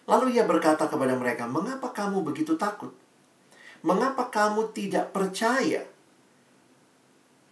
Lalu 0.05 0.37
ia 0.37 0.45
berkata 0.45 0.87
kepada 0.87 1.17
mereka, 1.17 1.49
"Mengapa 1.49 1.91
kamu 1.91 2.21
begitu 2.21 2.55
takut? 2.61 2.93
Mengapa 3.81 4.29
kamu 4.29 4.77
tidak 4.77 5.17
percaya?" 5.17 5.89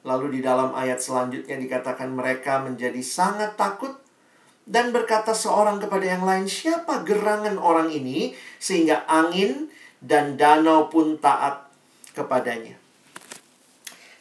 Lalu 0.04 0.38
di 0.38 0.40
dalam 0.44 0.76
ayat 0.76 1.00
selanjutnya 1.00 1.56
dikatakan 1.56 2.12
mereka 2.12 2.60
menjadi 2.60 3.00
sangat 3.00 3.56
takut 3.56 3.96
dan 4.68 4.92
berkata 4.92 5.32
seorang 5.32 5.80
kepada 5.80 6.04
yang 6.04 6.28
lain, 6.28 6.44
"Siapa 6.44 7.00
gerangan 7.08 7.56
orang 7.56 7.88
ini 7.88 8.36
sehingga 8.60 9.08
angin 9.08 9.72
dan 10.04 10.36
danau 10.36 10.92
pun 10.92 11.16
taat 11.16 11.72
kepadanya?" 12.12 12.83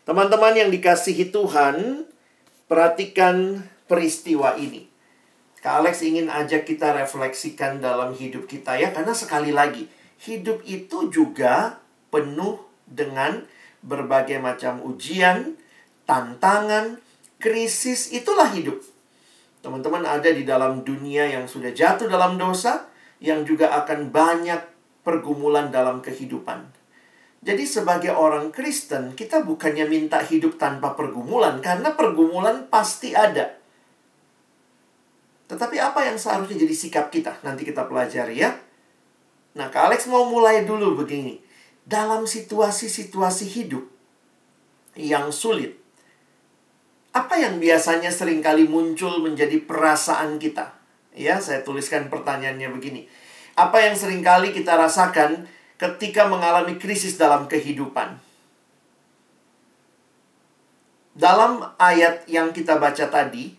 Teman-teman 0.04 0.52
yang 0.52 0.68
dikasihi 0.68 1.32
Tuhan, 1.32 2.04
perhatikan 2.68 3.64
peristiwa 3.88 4.60
ini. 4.60 4.92
Kak 5.64 5.80
Alex 5.80 6.04
ingin 6.04 6.28
ajak 6.28 6.68
kita 6.68 6.92
refleksikan 6.92 7.80
dalam 7.80 8.12
hidup 8.12 8.44
kita 8.44 8.76
ya, 8.76 8.92
karena 8.92 9.16
sekali 9.16 9.56
lagi, 9.56 9.88
hidup 10.28 10.60
itu 10.68 11.08
juga 11.08 11.80
penuh 12.12 12.60
dengan 12.84 13.48
berbagai 13.80 14.44
macam 14.44 14.84
ujian, 14.84 15.56
tantangan, 16.04 17.00
krisis. 17.40 18.12
Itulah 18.12 18.52
hidup. 18.52 18.84
Teman-teman 19.64 20.04
ada 20.04 20.28
di 20.28 20.44
dalam 20.44 20.84
dunia 20.84 21.32
yang 21.32 21.48
sudah 21.48 21.72
jatuh 21.72 22.12
dalam 22.12 22.36
dosa, 22.36 22.92
yang 23.24 23.48
juga 23.48 23.72
akan 23.72 24.12
banyak 24.12 24.60
pergumulan 25.08 25.72
dalam 25.72 26.04
kehidupan. 26.04 26.83
Jadi 27.44 27.68
sebagai 27.68 28.16
orang 28.16 28.56
Kristen, 28.56 29.20
kita 29.20 29.44
bukannya 29.44 29.84
minta 29.84 30.24
hidup 30.24 30.56
tanpa 30.56 30.96
pergumulan, 30.96 31.60
karena 31.60 31.92
pergumulan 31.92 32.72
pasti 32.72 33.12
ada. 33.12 33.60
Tetapi 35.52 35.76
apa 35.76 36.08
yang 36.08 36.16
seharusnya 36.16 36.64
jadi 36.64 36.72
sikap 36.72 37.12
kita? 37.12 37.44
Nanti 37.44 37.68
kita 37.68 37.84
pelajari 37.84 38.40
ya. 38.40 38.56
Nah, 39.60 39.68
Kak 39.68 39.92
Alex 39.92 40.08
mau 40.08 40.24
mulai 40.24 40.64
dulu 40.64 41.04
begini. 41.04 41.44
Dalam 41.84 42.24
situasi-situasi 42.24 43.46
hidup 43.60 43.84
yang 44.96 45.28
sulit, 45.36 45.76
apa 47.12 47.38
yang 47.38 47.60
biasanya 47.60 48.10
sering 48.10 48.40
kali 48.40 48.66
muncul 48.66 49.20
menjadi 49.20 49.60
perasaan 49.68 50.40
kita? 50.40 50.80
Ya, 51.12 51.44
saya 51.44 51.60
tuliskan 51.62 52.08
pertanyaannya 52.08 52.72
begini. 52.72 53.06
Apa 53.54 53.84
yang 53.86 53.94
sering 53.94 54.24
kali 54.26 54.50
kita 54.56 54.74
rasakan 54.80 55.46
ketika 55.84 56.32
mengalami 56.32 56.80
krisis 56.80 57.20
dalam 57.20 57.52
kehidupan? 57.52 58.16
Dalam 61.12 61.76
ayat 61.76 62.24
yang 62.32 62.56
kita 62.56 62.80
baca 62.80 63.12
tadi, 63.12 63.52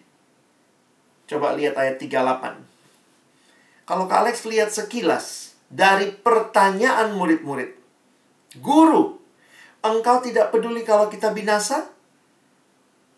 coba 1.29 1.53
lihat 1.53 1.77
ayat 1.77 2.01
38. 2.01 3.85
Kalau 3.85 4.09
Kak 4.09 4.25
Alex 4.25 4.49
lihat 4.49 4.73
sekilas 4.73 5.53
dari 5.69 6.17
pertanyaan 6.17 7.13
murid-murid, 7.13 7.77
Guru, 8.57 9.21
engkau 9.85 10.25
tidak 10.25 10.49
peduli 10.49 10.81
kalau 10.81 11.13
kita 11.13 11.29
binasa? 11.37 11.93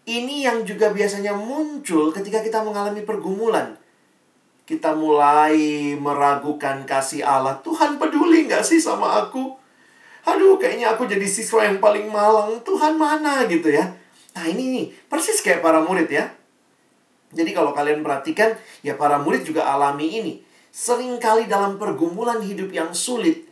Ini 0.07 0.51
yang 0.51 0.59
juga 0.67 0.91
biasanya 0.91 1.35
muncul 1.35 2.11
ketika 2.11 2.43
kita 2.43 2.63
mengalami 2.63 3.07
pergumulan. 3.07 3.79
Kita 4.67 4.93
mulai 4.99 5.95
meragukan 5.95 6.83
kasih 6.83 7.23
Allah. 7.23 7.57
Tuhan 7.63 8.03
peduli 8.03 8.51
nggak 8.51 8.67
sih 8.67 8.83
sama 8.83 9.23
aku? 9.23 9.55
Aduh, 10.27 10.59
kayaknya 10.59 10.91
aku 10.93 11.07
jadi 11.07 11.23
siswa 11.23 11.63
yang 11.63 11.79
paling 11.79 12.11
malang. 12.11 12.59
Tuhan 12.67 12.99
mana 12.99 13.47
gitu 13.47 13.71
ya. 13.71 13.87
Nah 14.35 14.45
ini 14.51 14.75
nih, 14.75 14.87
persis 15.07 15.39
kayak 15.39 15.63
para 15.63 15.79
murid 15.79 16.11
ya. 16.11 16.27
Jadi 17.31 17.55
kalau 17.55 17.71
kalian 17.71 18.03
perhatikan, 18.03 18.59
ya 18.83 18.99
para 18.99 19.23
murid 19.23 19.47
juga 19.47 19.71
alami 19.71 20.19
ini. 20.19 20.35
Seringkali 20.75 21.47
dalam 21.47 21.79
pergumulan 21.79 22.43
hidup 22.43 22.75
yang 22.75 22.91
sulit, 22.91 23.47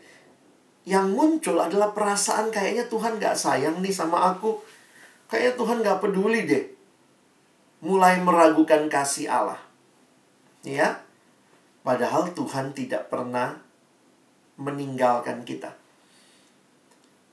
yang 0.85 1.15
muncul 1.15 1.57
adalah 1.57 1.95
perasaan 1.95 2.53
kayaknya 2.53 2.91
Tuhan 2.91 3.17
gak 3.17 3.39
sayang 3.39 3.81
nih 3.81 3.95
sama 3.95 4.35
aku 4.35 4.61
Kayaknya 5.35 5.53
Tuhan 5.57 5.79
gak 5.85 6.01
peduli 6.05 6.41
deh. 6.45 6.65
Mulai 7.85 8.21
meragukan 8.21 8.89
kasih 8.89 9.29
Allah. 9.29 9.61
Ya. 10.65 11.04
Padahal 11.85 12.33
Tuhan 12.33 12.73
tidak 12.73 13.13
pernah 13.13 13.61
meninggalkan 14.57 15.45
kita. 15.45 15.77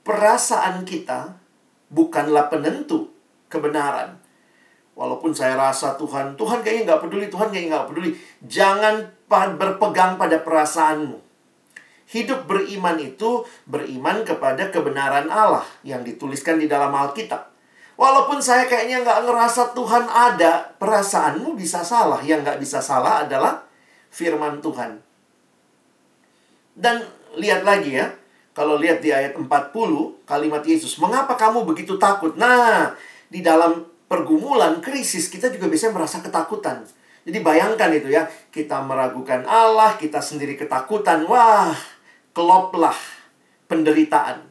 Perasaan 0.04 0.84
kita 0.84 1.40
bukanlah 1.88 2.52
penentu 2.52 3.08
kebenaran. 3.48 4.20
Walaupun 4.92 5.32
saya 5.32 5.56
rasa 5.56 5.96
Tuhan, 5.96 6.36
Tuhan 6.36 6.60
kayaknya 6.60 6.92
nggak 6.92 7.02
peduli, 7.08 7.32
Tuhan 7.32 7.48
kayaknya 7.48 7.80
nggak 7.80 7.88
peduli. 7.88 8.10
Jangan 8.44 9.08
berpegang 9.56 10.20
pada 10.20 10.36
perasaanmu. 10.44 11.16
Hidup 12.12 12.44
beriman 12.44 13.00
itu 13.00 13.48
beriman 13.64 14.20
kepada 14.20 14.68
kebenaran 14.68 15.32
Allah 15.32 15.64
yang 15.80 16.04
dituliskan 16.04 16.60
di 16.60 16.68
dalam 16.68 16.92
Alkitab. 16.92 17.48
Walaupun 17.96 18.44
saya 18.44 18.68
kayaknya 18.68 19.00
nggak 19.00 19.24
ngerasa 19.24 19.72
Tuhan 19.72 20.04
ada, 20.12 20.76
perasaanmu 20.76 21.56
bisa 21.56 21.80
salah. 21.80 22.20
Yang 22.20 22.44
nggak 22.44 22.60
bisa 22.60 22.84
salah 22.84 23.24
adalah 23.24 23.64
firman 24.12 24.60
Tuhan. 24.60 25.00
Dan 26.76 27.00
lihat 27.40 27.64
lagi 27.64 27.96
ya, 27.96 28.12
kalau 28.52 28.76
lihat 28.76 29.00
di 29.00 29.08
ayat 29.08 29.32
40, 29.32 29.48
kalimat 30.28 30.60
Yesus, 30.60 31.00
mengapa 31.00 31.32
kamu 31.40 31.64
begitu 31.64 31.96
takut? 31.96 32.36
Nah, 32.36 32.92
di 33.32 33.40
dalam 33.40 33.88
pergumulan, 34.12 34.84
krisis, 34.84 35.32
kita 35.32 35.48
juga 35.48 35.72
bisa 35.72 35.88
merasa 35.88 36.20
ketakutan. 36.20 36.84
Jadi 37.24 37.38
bayangkan 37.40 37.88
itu 37.96 38.12
ya, 38.12 38.28
kita 38.52 38.84
meragukan 38.84 39.48
Allah, 39.48 39.96
kita 39.96 40.20
sendiri 40.20 40.60
ketakutan. 40.60 41.24
Wah, 41.24 41.72
keloplah 42.36 42.96
penderitaan. 43.72 44.44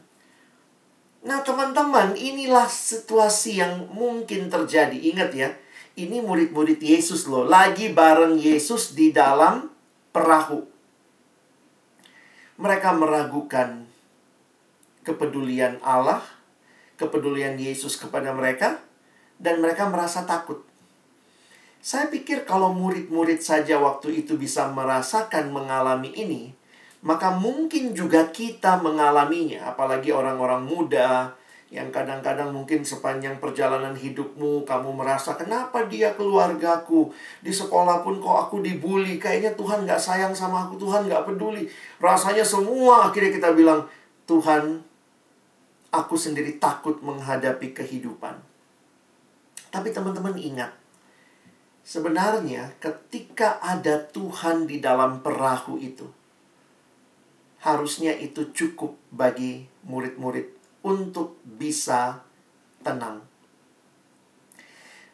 Nah, 1.22 1.38
teman-teman, 1.46 2.18
inilah 2.18 2.66
situasi 2.66 3.62
yang 3.62 3.86
mungkin 3.94 4.50
terjadi. 4.50 4.98
Ingat 4.98 5.30
ya, 5.30 5.54
ini 5.96 6.24
murid-murid 6.24 6.80
Yesus 6.80 7.28
loh, 7.28 7.44
lagi 7.44 7.92
bareng 7.92 8.40
Yesus 8.40 8.96
di 8.96 9.12
dalam 9.12 9.68
perahu. 10.12 10.64
Mereka 12.56 12.96
meragukan 12.96 13.84
kepedulian 15.04 15.82
Allah, 15.84 16.22
kepedulian 16.96 17.58
Yesus 17.58 17.98
kepada 18.00 18.32
mereka, 18.32 18.80
dan 19.36 19.58
mereka 19.60 19.90
merasa 19.90 20.24
takut. 20.24 20.62
Saya 21.82 22.06
pikir 22.06 22.46
kalau 22.46 22.70
murid-murid 22.70 23.42
saja 23.42 23.82
waktu 23.82 24.22
itu 24.22 24.38
bisa 24.38 24.70
merasakan 24.70 25.50
mengalami 25.50 26.14
ini, 26.14 26.54
maka 27.02 27.34
mungkin 27.34 27.90
juga 27.98 28.30
kita 28.30 28.78
mengalaminya, 28.78 29.74
apalagi 29.74 30.14
orang-orang 30.14 30.62
muda 30.62 31.34
yang 31.72 31.88
kadang-kadang 31.88 32.52
mungkin 32.52 32.84
sepanjang 32.84 33.40
perjalanan 33.40 33.96
hidupmu 33.96 34.68
kamu 34.68 34.92
merasa 34.92 35.32
kenapa 35.40 35.88
dia 35.88 36.12
keluargaku? 36.12 37.08
Di 37.40 37.48
sekolah 37.48 38.04
pun 38.04 38.20
kok 38.20 38.36
aku 38.44 38.60
dibully? 38.60 39.16
Kayaknya 39.16 39.56
Tuhan 39.56 39.88
nggak 39.88 39.96
sayang 39.96 40.36
sama 40.36 40.68
aku 40.68 40.76
Tuhan 40.76 41.08
nggak 41.08 41.24
peduli. 41.24 41.64
Rasanya 41.96 42.44
semua 42.44 43.08
akhirnya 43.08 43.32
kita 43.32 43.56
bilang 43.56 43.88
Tuhan 44.28 44.84
aku 45.88 46.12
sendiri 46.12 46.60
takut 46.60 47.00
menghadapi 47.00 47.72
kehidupan. 47.72 48.36
Tapi 49.72 49.88
teman-teman 49.96 50.36
ingat 50.36 50.76
sebenarnya 51.80 52.76
ketika 52.84 53.56
ada 53.64 53.96
Tuhan 54.12 54.68
di 54.68 54.76
dalam 54.76 55.24
perahu 55.24 55.80
itu 55.80 56.04
harusnya 57.64 58.12
itu 58.12 58.52
cukup 58.52 58.92
bagi 59.08 59.64
murid-murid 59.88 60.61
untuk 60.82 61.38
bisa 61.46 62.22
tenang. 62.82 63.22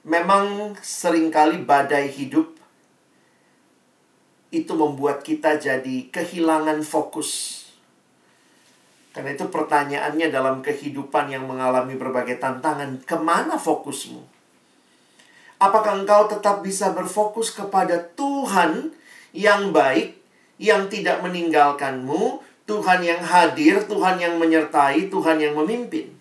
Memang 0.09 0.73
sering 0.81 1.29
kali 1.29 1.61
badai 1.61 2.09
hidup 2.09 2.57
itu 4.49 4.73
membuat 4.73 5.21
kita 5.21 5.61
jadi 5.61 6.09
kehilangan 6.09 6.81
fokus. 6.81 7.65
Karena 9.13 9.37
itu 9.37 9.51
pertanyaannya 9.53 10.33
dalam 10.33 10.65
kehidupan 10.65 11.29
yang 11.29 11.45
mengalami 11.45 11.99
berbagai 12.01 12.41
tantangan, 12.41 13.05
ke 13.05 13.17
mana 13.21 13.61
fokusmu? 13.61 14.25
Apakah 15.59 16.01
engkau 16.01 16.31
tetap 16.31 16.63
bisa 16.63 16.95
berfokus 16.95 17.51
kepada 17.51 17.99
Tuhan 18.15 18.95
yang 19.35 19.75
baik 19.75 20.17
yang 20.59 20.87
tidak 20.87 21.21
meninggalkanmu, 21.21 22.41
Tuhan 22.69 23.01
yang 23.01 23.25
hadir, 23.25 23.81
Tuhan 23.89 24.21
yang 24.21 24.37
menyertai, 24.37 25.09
Tuhan 25.09 25.41
yang 25.41 25.57
memimpin. 25.57 26.13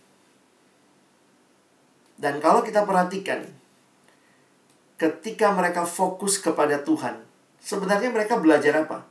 Dan 2.15 2.39
kalau 2.39 2.63
kita 2.63 2.87
perhatikan, 2.87 3.43
ketika 4.95 5.51
mereka 5.51 5.83
fokus 5.83 6.39
kepada 6.39 6.79
Tuhan, 6.81 7.19
sebenarnya 7.59 8.09
mereka 8.09 8.39
belajar 8.39 8.87
apa? 8.87 9.03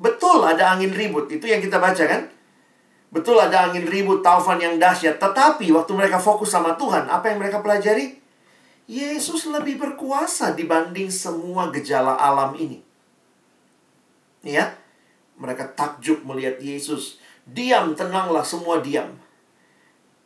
Betul 0.00 0.46
ada 0.46 0.72
angin 0.72 0.94
ribut, 0.94 1.26
itu 1.28 1.44
yang 1.44 1.60
kita 1.60 1.76
baca 1.76 2.06
kan? 2.06 2.30
Betul 3.10 3.36
ada 3.42 3.68
angin 3.68 3.84
ribut, 3.84 4.22
taufan 4.22 4.62
yang 4.62 4.78
dahsyat. 4.78 5.18
Tetapi 5.18 5.74
waktu 5.74 5.92
mereka 5.92 6.22
fokus 6.22 6.54
sama 6.54 6.78
Tuhan, 6.78 7.10
apa 7.10 7.34
yang 7.34 7.42
mereka 7.42 7.58
pelajari? 7.60 8.16
Yesus 8.86 9.50
lebih 9.50 9.76
berkuasa 9.76 10.54
dibanding 10.54 11.10
semua 11.10 11.68
gejala 11.74 12.14
alam 12.14 12.54
ini. 12.56 12.80
Ya, 14.40 14.79
mereka 15.40 15.64
takjub 15.72 16.20
melihat 16.28 16.60
Yesus. 16.60 17.16
Diam, 17.48 17.96
tenanglah, 17.96 18.44
semua 18.44 18.84
diam. 18.84 19.08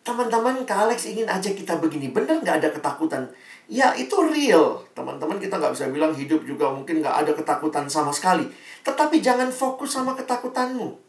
Teman-teman, 0.05 0.67
Kak 0.69 0.91
Alex 0.91 1.09
ingin 1.09 1.25
aja 1.25 1.49
kita 1.55 1.81
begini. 1.81 2.13
Benar 2.13 2.45
nggak 2.45 2.61
ada 2.61 2.69
ketakutan? 2.69 3.25
Ya, 3.71 3.97
itu 3.97 4.13
real. 4.21 4.85
Teman-teman, 4.93 5.41
kita 5.41 5.57
nggak 5.57 5.73
bisa 5.73 5.89
bilang 5.89 6.13
hidup 6.13 6.45
juga 6.45 6.69
mungkin 6.69 7.01
nggak 7.01 7.25
ada 7.25 7.33
ketakutan 7.33 7.89
sama 7.89 8.13
sekali. 8.13 8.45
Tetapi 8.85 9.25
jangan 9.25 9.49
fokus 9.49 9.97
sama 9.97 10.13
ketakutanmu. 10.13 11.01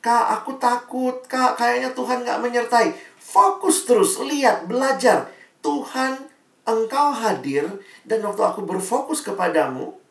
Kak, 0.00 0.40
aku 0.40 0.56
takut. 0.56 1.20
Kak, 1.28 1.60
kayaknya 1.60 1.92
Tuhan 1.92 2.24
nggak 2.24 2.40
menyertai. 2.40 2.94
Fokus 3.20 3.84
terus, 3.84 4.22
lihat, 4.24 4.64
belajar. 4.64 5.28
Tuhan, 5.60 6.16
engkau 6.64 7.12
hadir. 7.12 7.68
Dan 8.08 8.24
waktu 8.24 8.40
aku 8.40 8.64
berfokus 8.64 9.20
kepadamu, 9.20 10.05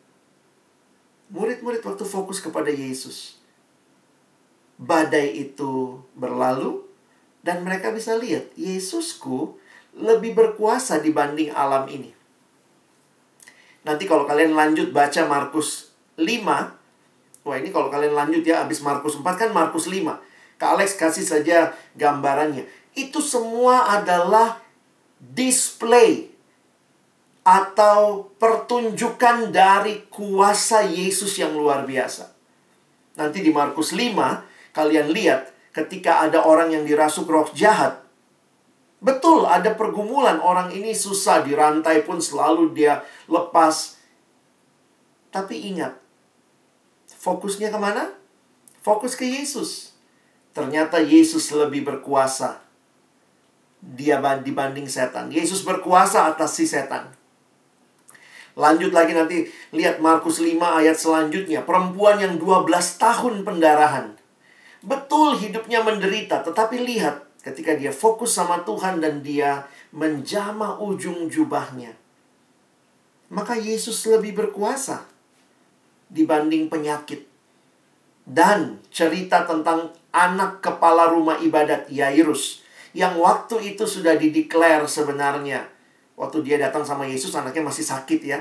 Murid-murid 1.26 1.82
waktu 1.82 2.04
fokus 2.06 2.38
kepada 2.38 2.70
Yesus. 2.70 3.38
badai 4.76 5.32
itu 5.32 6.04
berlalu 6.12 6.84
dan 7.40 7.64
mereka 7.64 7.88
bisa 7.96 8.12
lihat 8.12 8.52
Yesusku 8.60 9.56
lebih 9.96 10.36
berkuasa 10.36 11.00
dibanding 11.00 11.48
alam 11.48 11.88
ini. 11.88 12.12
Nanti 13.88 14.04
kalau 14.04 14.28
kalian 14.28 14.52
lanjut 14.52 14.92
baca 14.92 15.24
Markus 15.24 15.94
5, 16.20 17.46
wah 17.46 17.56
ini 17.56 17.72
kalau 17.72 17.88
kalian 17.88 18.12
lanjut 18.12 18.44
ya 18.44 18.66
habis 18.66 18.84
Markus 18.84 19.16
4 19.16 19.24
kan 19.40 19.50
Markus 19.54 19.88
5. 19.88 20.04
Kak 20.60 20.70
Alex 20.76 20.98
kasih 21.00 21.24
saja 21.24 21.72
gambarannya. 21.96 22.68
Itu 22.92 23.24
semua 23.24 23.96
adalah 23.96 24.60
display 25.16 26.35
atau 27.46 28.26
pertunjukan 28.42 29.54
dari 29.54 30.10
kuasa 30.10 30.82
Yesus 30.82 31.38
yang 31.38 31.54
luar 31.54 31.86
biasa. 31.86 32.34
Nanti 33.14 33.38
di 33.38 33.54
Markus 33.54 33.94
5, 33.94 34.74
kalian 34.74 35.14
lihat 35.14 35.54
ketika 35.70 36.26
ada 36.26 36.42
orang 36.42 36.74
yang 36.74 36.82
dirasuk 36.82 37.30
roh 37.30 37.46
jahat. 37.54 38.02
Betul, 38.98 39.46
ada 39.46 39.78
pergumulan. 39.78 40.42
Orang 40.42 40.74
ini 40.74 40.90
susah, 40.90 41.46
dirantai 41.46 42.02
pun 42.02 42.18
selalu 42.18 42.74
dia 42.74 43.06
lepas. 43.30 43.94
Tapi 45.30 45.70
ingat, 45.70 45.94
fokusnya 47.14 47.70
ke 47.70 47.78
mana? 47.78 48.10
Fokus 48.82 49.14
ke 49.14 49.22
Yesus. 49.22 49.94
Ternyata 50.50 50.98
Yesus 50.98 51.46
lebih 51.54 51.86
berkuasa 51.86 52.58
dia 53.78 54.18
dibanding 54.18 54.90
setan. 54.90 55.30
Yesus 55.30 55.62
berkuasa 55.62 56.26
atas 56.26 56.58
si 56.58 56.66
setan. 56.66 57.25
Lanjut 58.56 58.88
lagi 58.96 59.12
nanti 59.12 59.44
lihat 59.76 60.00
Markus 60.00 60.40
5 60.40 60.56
ayat 60.56 60.96
selanjutnya. 60.96 61.60
Perempuan 61.60 62.16
yang 62.16 62.40
12 62.40 62.64
tahun 62.96 63.44
pendarahan. 63.44 64.16
Betul 64.80 65.36
hidupnya 65.36 65.84
menderita, 65.84 66.40
tetapi 66.40 66.80
lihat 66.80 67.28
ketika 67.44 67.76
dia 67.76 67.92
fokus 67.92 68.32
sama 68.32 68.64
Tuhan 68.64 69.04
dan 69.04 69.20
dia 69.20 69.68
menjama 69.92 70.80
ujung 70.80 71.28
jubahnya. 71.28 71.92
Maka 73.28 73.60
Yesus 73.60 74.08
lebih 74.08 74.32
berkuasa 74.32 75.04
dibanding 76.08 76.72
penyakit. 76.72 77.28
Dan 78.26 78.80
cerita 78.88 79.44
tentang 79.44 79.92
anak 80.10 80.64
kepala 80.64 81.12
rumah 81.12 81.38
ibadat 81.44 81.92
Yairus 81.92 82.64
yang 82.96 83.20
waktu 83.20 83.76
itu 83.76 83.84
sudah 83.84 84.16
dideklar 84.16 84.82
sebenarnya 84.88 85.75
Waktu 86.16 86.40
dia 86.42 86.56
datang 86.56 86.80
sama 86.80 87.04
Yesus, 87.04 87.36
anaknya 87.36 87.60
masih 87.60 87.84
sakit 87.84 88.20
ya. 88.24 88.40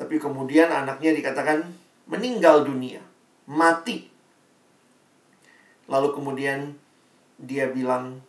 Tapi 0.00 0.16
kemudian 0.16 0.72
anaknya 0.72 1.12
dikatakan 1.12 1.68
meninggal 2.08 2.64
dunia, 2.64 3.04
mati. 3.44 4.08
Lalu 5.86 6.08
kemudian 6.16 6.72
dia 7.36 7.68
bilang, 7.68 8.24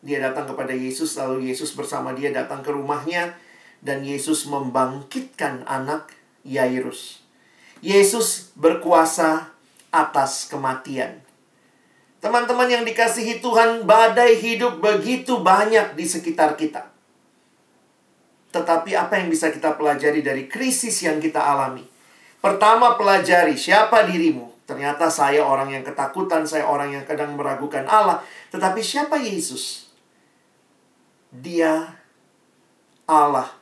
dia 0.00 0.18
datang 0.24 0.48
kepada 0.48 0.72
Yesus, 0.72 1.14
lalu 1.20 1.52
Yesus 1.52 1.76
bersama 1.76 2.16
dia 2.16 2.32
datang 2.32 2.64
ke 2.64 2.72
rumahnya, 2.72 3.36
dan 3.84 4.00
Yesus 4.06 4.48
membangkitkan 4.48 5.68
anak 5.68 6.16
Yairus. 6.48 7.20
Yesus 7.82 8.54
berkuasa 8.54 9.52
atas 9.92 10.48
kematian. 10.48 11.18
Teman-teman 12.22 12.70
yang 12.70 12.86
dikasihi 12.86 13.42
Tuhan, 13.42 13.82
badai 13.82 14.38
hidup 14.38 14.78
begitu 14.78 15.42
banyak 15.42 15.98
di 15.98 16.06
sekitar 16.06 16.54
kita. 16.54 16.91
Tetapi 18.52 18.92
apa 18.92 19.16
yang 19.16 19.32
bisa 19.32 19.48
kita 19.48 19.74
pelajari 19.74 20.20
dari 20.20 20.44
krisis 20.44 21.00
yang 21.02 21.16
kita 21.18 21.40
alami? 21.40 21.88
Pertama, 22.38 23.00
pelajari 23.00 23.56
siapa 23.56 24.04
dirimu. 24.04 24.52
Ternyata 24.68 25.08
saya 25.08 25.42
orang 25.42 25.72
yang 25.72 25.84
ketakutan, 25.84 26.44
saya 26.44 26.68
orang 26.68 26.92
yang 26.94 27.04
kadang 27.08 27.34
meragukan 27.34 27.88
Allah. 27.88 28.20
Tetapi 28.52 28.78
siapa 28.84 29.16
Yesus? 29.18 29.88
Dia 31.32 31.96
Allah 33.08 33.56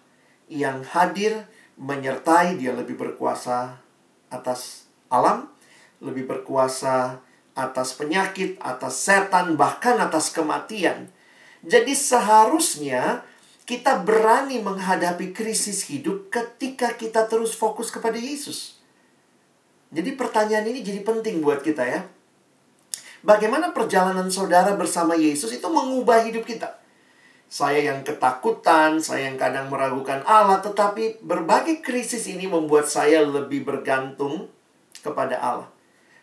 yang 0.50 0.82
hadir 0.82 1.46
menyertai 1.78 2.58
dia 2.58 2.74
lebih 2.74 2.98
berkuasa 2.98 3.78
atas 4.28 4.90
alam, 5.08 5.48
lebih 6.02 6.26
berkuasa 6.26 7.22
atas 7.54 7.96
penyakit, 7.96 8.60
atas 8.60 9.00
setan, 9.00 9.54
bahkan 9.54 9.96
atas 9.98 10.30
kematian. 10.34 11.08
Jadi 11.60 11.92
seharusnya 11.92 13.24
kita 13.70 14.02
berani 14.02 14.58
menghadapi 14.58 15.30
krisis 15.30 15.86
hidup 15.86 16.26
ketika 16.26 16.90
kita 16.98 17.30
terus 17.30 17.54
fokus 17.54 17.94
kepada 17.94 18.18
Yesus. 18.18 18.82
Jadi 19.94 20.18
pertanyaan 20.18 20.66
ini 20.74 20.82
jadi 20.82 21.06
penting 21.06 21.38
buat 21.38 21.62
kita 21.62 21.86
ya. 21.86 22.02
Bagaimana 23.22 23.70
perjalanan 23.70 24.26
saudara 24.26 24.74
bersama 24.74 25.14
Yesus 25.14 25.54
itu 25.54 25.70
mengubah 25.70 26.26
hidup 26.26 26.42
kita? 26.42 26.82
Saya 27.46 27.94
yang 27.94 28.02
ketakutan, 28.02 28.98
saya 28.98 29.30
yang 29.30 29.38
kadang 29.38 29.70
meragukan 29.70 30.26
Allah, 30.26 30.58
tetapi 30.58 31.22
berbagai 31.22 31.78
krisis 31.78 32.26
ini 32.26 32.50
membuat 32.50 32.90
saya 32.90 33.22
lebih 33.22 33.62
bergantung 33.62 34.50
kepada 34.98 35.38
Allah. 35.38 35.70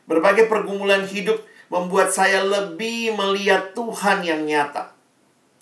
Berbagai 0.04 0.52
pergumulan 0.52 1.08
hidup 1.08 1.40
membuat 1.72 2.12
saya 2.12 2.44
lebih 2.44 3.16
melihat 3.16 3.72
Tuhan 3.72 4.28
yang 4.28 4.44
nyata. 4.44 4.97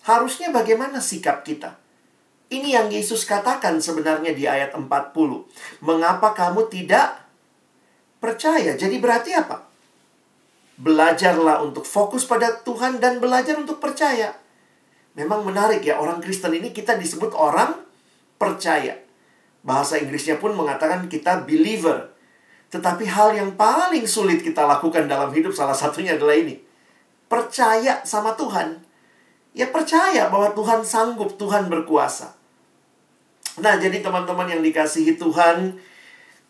Harusnya 0.06 0.54
bagaimana 0.54 1.02
sikap 1.02 1.42
kita? 1.42 1.82
Ini 2.54 2.78
yang 2.78 2.94
Yesus 2.94 3.26
katakan 3.26 3.82
sebenarnya 3.82 4.38
di 4.38 4.46
ayat 4.46 4.78
40. 4.78 4.86
Mengapa 5.82 6.38
kamu 6.38 6.70
tidak 6.70 7.26
percaya? 8.22 8.78
Jadi 8.78 9.02
berarti 9.02 9.34
apa? 9.34 9.66
Belajarlah 10.78 11.66
untuk 11.66 11.90
fokus 11.90 12.22
pada 12.22 12.54
Tuhan 12.62 13.02
dan 13.02 13.18
belajar 13.18 13.58
untuk 13.58 13.82
percaya. 13.82 14.38
Memang 15.18 15.42
menarik 15.42 15.82
ya, 15.82 15.98
orang 15.98 16.22
Kristen 16.22 16.54
ini 16.54 16.70
kita 16.70 16.94
disebut 17.02 17.34
orang 17.34 17.74
percaya. 18.38 19.02
Bahasa 19.66 19.98
Inggrisnya 19.98 20.38
pun 20.38 20.54
mengatakan 20.54 21.10
kita 21.10 21.50
believer. 21.50 22.14
Tetapi 22.70 23.10
hal 23.10 23.34
yang 23.34 23.58
paling 23.58 24.06
sulit 24.06 24.46
kita 24.46 24.70
lakukan 24.70 25.10
dalam 25.10 25.34
hidup 25.34 25.50
salah 25.50 25.74
satunya 25.74 26.14
adalah 26.14 26.38
ini. 26.38 26.62
Percaya 27.26 28.06
sama 28.06 28.38
Tuhan. 28.38 28.85
Ya 29.56 29.72
percaya 29.72 30.28
bahwa 30.28 30.52
Tuhan 30.52 30.84
sanggup, 30.84 31.40
Tuhan 31.40 31.72
berkuasa. 31.72 32.36
Nah, 33.64 33.80
jadi 33.80 34.04
teman-teman 34.04 34.52
yang 34.52 34.60
dikasihi 34.60 35.16
Tuhan, 35.16 35.80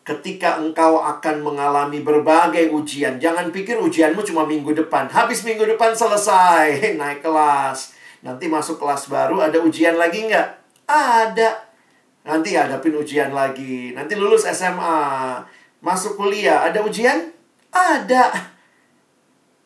ketika 0.02 0.58
engkau 0.58 0.98
akan 0.98 1.46
mengalami 1.46 2.02
berbagai 2.02 2.74
ujian, 2.74 3.22
jangan 3.22 3.54
pikir 3.54 3.78
ujianmu 3.78 4.26
cuma 4.26 4.50
minggu 4.50 4.74
depan. 4.74 5.06
Habis 5.06 5.46
minggu 5.46 5.70
depan 5.70 5.94
selesai, 5.94 6.82
naik 7.00 7.22
kelas. 7.22 7.94
Nanti 8.26 8.50
masuk 8.50 8.82
kelas 8.82 9.06
baru, 9.06 9.38
ada 9.38 9.62
ujian 9.62 10.02
lagi 10.02 10.26
nggak? 10.26 10.50
Ada. 10.90 11.62
Nanti 12.26 12.58
hadapin 12.58 12.98
ujian 12.98 13.30
lagi. 13.30 13.94
Nanti 13.94 14.18
lulus 14.18 14.50
SMA. 14.50 14.98
Masuk 15.86 16.18
kuliah, 16.18 16.66
ada 16.66 16.82
ujian? 16.82 17.30
Ada 17.70 18.55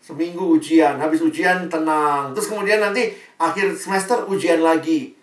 seminggu 0.10 0.58
ujian, 0.58 0.98
habis 0.98 1.22
ujian 1.22 1.70
tenang. 1.70 2.34
Terus 2.34 2.50
kemudian 2.50 2.82
nanti 2.82 3.14
akhir 3.38 3.78
semester 3.78 4.26
ujian 4.26 4.66
lagi. 4.66 5.14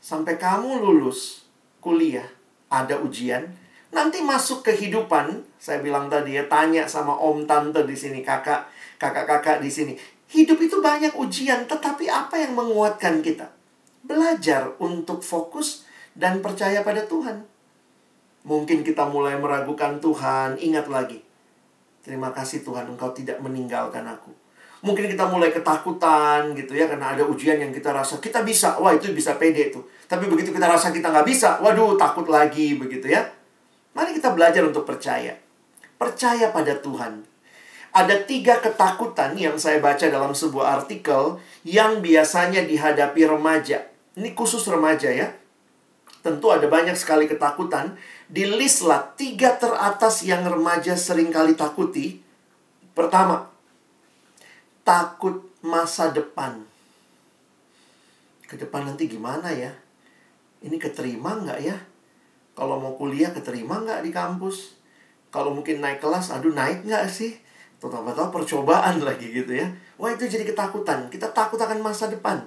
Sampai 0.00 0.40
kamu 0.40 0.80
lulus 0.80 1.44
kuliah, 1.84 2.24
ada 2.72 2.96
ujian. 3.04 3.44
Nanti 3.92 4.24
masuk 4.24 4.64
kehidupan, 4.64 5.44
saya 5.60 5.84
bilang 5.84 6.08
tadi 6.08 6.40
ya, 6.40 6.48
tanya 6.48 6.88
sama 6.88 7.12
om 7.12 7.44
tante 7.44 7.84
di 7.84 7.92
sini, 7.92 8.24
kakak, 8.24 8.64
kakak-kakak 8.96 9.60
di 9.60 9.68
sini. 9.68 9.92
Hidup 10.32 10.56
itu 10.56 10.80
banyak 10.80 11.12
ujian, 11.20 11.68
tetapi 11.68 12.08
apa 12.08 12.40
yang 12.40 12.56
menguatkan 12.56 13.20
kita? 13.20 13.52
Belajar 14.00 14.72
untuk 14.80 15.20
fokus 15.20 15.84
dan 16.16 16.40
percaya 16.40 16.80
pada 16.80 17.04
Tuhan. 17.04 17.44
Mungkin 18.48 18.88
kita 18.88 19.04
mulai 19.04 19.36
meragukan 19.36 20.00
Tuhan, 20.00 20.56
ingat 20.56 20.88
lagi 20.88 21.29
Terima 22.00 22.32
kasih 22.32 22.64
Tuhan 22.64 22.88
engkau 22.88 23.12
tidak 23.12 23.38
meninggalkan 23.44 24.04
aku. 24.08 24.32
Mungkin 24.80 25.12
kita 25.12 25.28
mulai 25.28 25.52
ketakutan 25.52 26.56
gitu 26.56 26.72
ya 26.72 26.88
karena 26.88 27.12
ada 27.12 27.20
ujian 27.28 27.60
yang 27.60 27.68
kita 27.68 27.92
rasa 27.92 28.16
kita 28.16 28.40
bisa. 28.40 28.80
Wah 28.80 28.96
itu 28.96 29.12
bisa 29.12 29.36
pede 29.36 29.68
tuh. 29.68 29.84
Tapi 30.08 30.24
begitu 30.24 30.56
kita 30.56 30.64
rasa 30.64 30.88
kita 30.88 31.12
nggak 31.12 31.28
bisa, 31.28 31.60
waduh 31.60 32.00
takut 32.00 32.24
lagi 32.32 32.80
begitu 32.80 33.12
ya. 33.12 33.28
Mari 33.92 34.16
kita 34.16 34.32
belajar 34.32 34.64
untuk 34.64 34.88
percaya. 34.88 35.36
Percaya 36.00 36.48
pada 36.48 36.80
Tuhan. 36.80 37.28
Ada 37.90 38.22
tiga 38.24 38.62
ketakutan 38.62 39.34
yang 39.36 39.58
saya 39.60 39.82
baca 39.82 40.06
dalam 40.06 40.32
sebuah 40.32 40.80
artikel 40.80 41.42
yang 41.66 42.00
biasanya 42.00 42.64
dihadapi 42.64 43.26
remaja. 43.28 43.84
Ini 44.16 44.32
khusus 44.32 44.64
remaja 44.70 45.12
ya. 45.12 45.28
Tentu 46.20 46.52
ada 46.52 46.68
banyak 46.68 46.92
sekali 46.92 47.24
ketakutan 47.24 47.96
di 48.28 48.44
list 48.44 48.84
lah 48.84 49.16
tiga 49.16 49.56
teratas 49.56 50.20
yang 50.20 50.44
remaja 50.44 50.92
sering 50.92 51.32
kali 51.32 51.56
takuti. 51.56 52.20
Pertama, 52.92 53.48
takut 54.84 55.48
masa 55.64 56.12
depan. 56.12 56.60
Ke 58.44 58.60
depan 58.60 58.84
nanti 58.84 59.08
gimana 59.08 59.48
ya? 59.48 59.72
Ini 60.60 60.76
keterima 60.76 61.40
nggak 61.40 61.60
ya? 61.64 61.76
Kalau 62.52 62.76
mau 62.76 62.92
kuliah 63.00 63.32
keterima 63.32 63.80
nggak 63.80 64.04
di 64.04 64.10
kampus? 64.12 64.76
Kalau 65.32 65.54
mungkin 65.54 65.80
naik 65.80 66.02
kelas, 66.04 66.34
aduh 66.34 66.52
naik 66.52 66.84
nggak 66.84 67.08
sih? 67.08 67.38
Tahu-tahu 67.80 68.28
percobaan 68.28 69.00
lagi 69.08 69.32
gitu 69.32 69.56
ya. 69.56 69.72
Wah 69.96 70.12
itu 70.12 70.28
jadi 70.28 70.44
ketakutan. 70.44 71.08
Kita 71.08 71.32
takut 71.32 71.56
akan 71.56 71.80
masa 71.80 72.12
depan. 72.12 72.44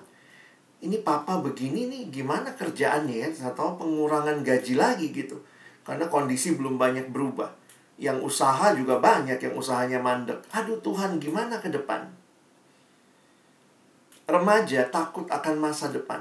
Ini 0.83 0.99
papa 0.99 1.39
begini 1.39 1.87
nih, 1.87 2.11
gimana 2.11 2.51
kerjaannya 2.51 3.15
ya? 3.23 3.27
Saya 3.31 3.55
tahu 3.55 3.79
pengurangan 3.79 4.43
gaji 4.43 4.75
lagi 4.75 5.15
gitu. 5.15 5.39
Karena 5.87 6.11
kondisi 6.11 6.59
belum 6.59 6.75
banyak 6.75 7.07
berubah. 7.07 7.55
Yang 7.95 8.19
usaha 8.27 8.75
juga 8.75 8.99
banyak 8.99 9.39
yang 9.39 9.55
usahanya 9.55 10.03
mandek. 10.03 10.43
Aduh 10.51 10.75
Tuhan, 10.83 11.23
gimana 11.23 11.63
ke 11.63 11.71
depan? 11.71 12.11
Remaja 14.27 14.83
takut 14.91 15.23
akan 15.31 15.55
masa 15.55 15.87
depan. 15.87 16.19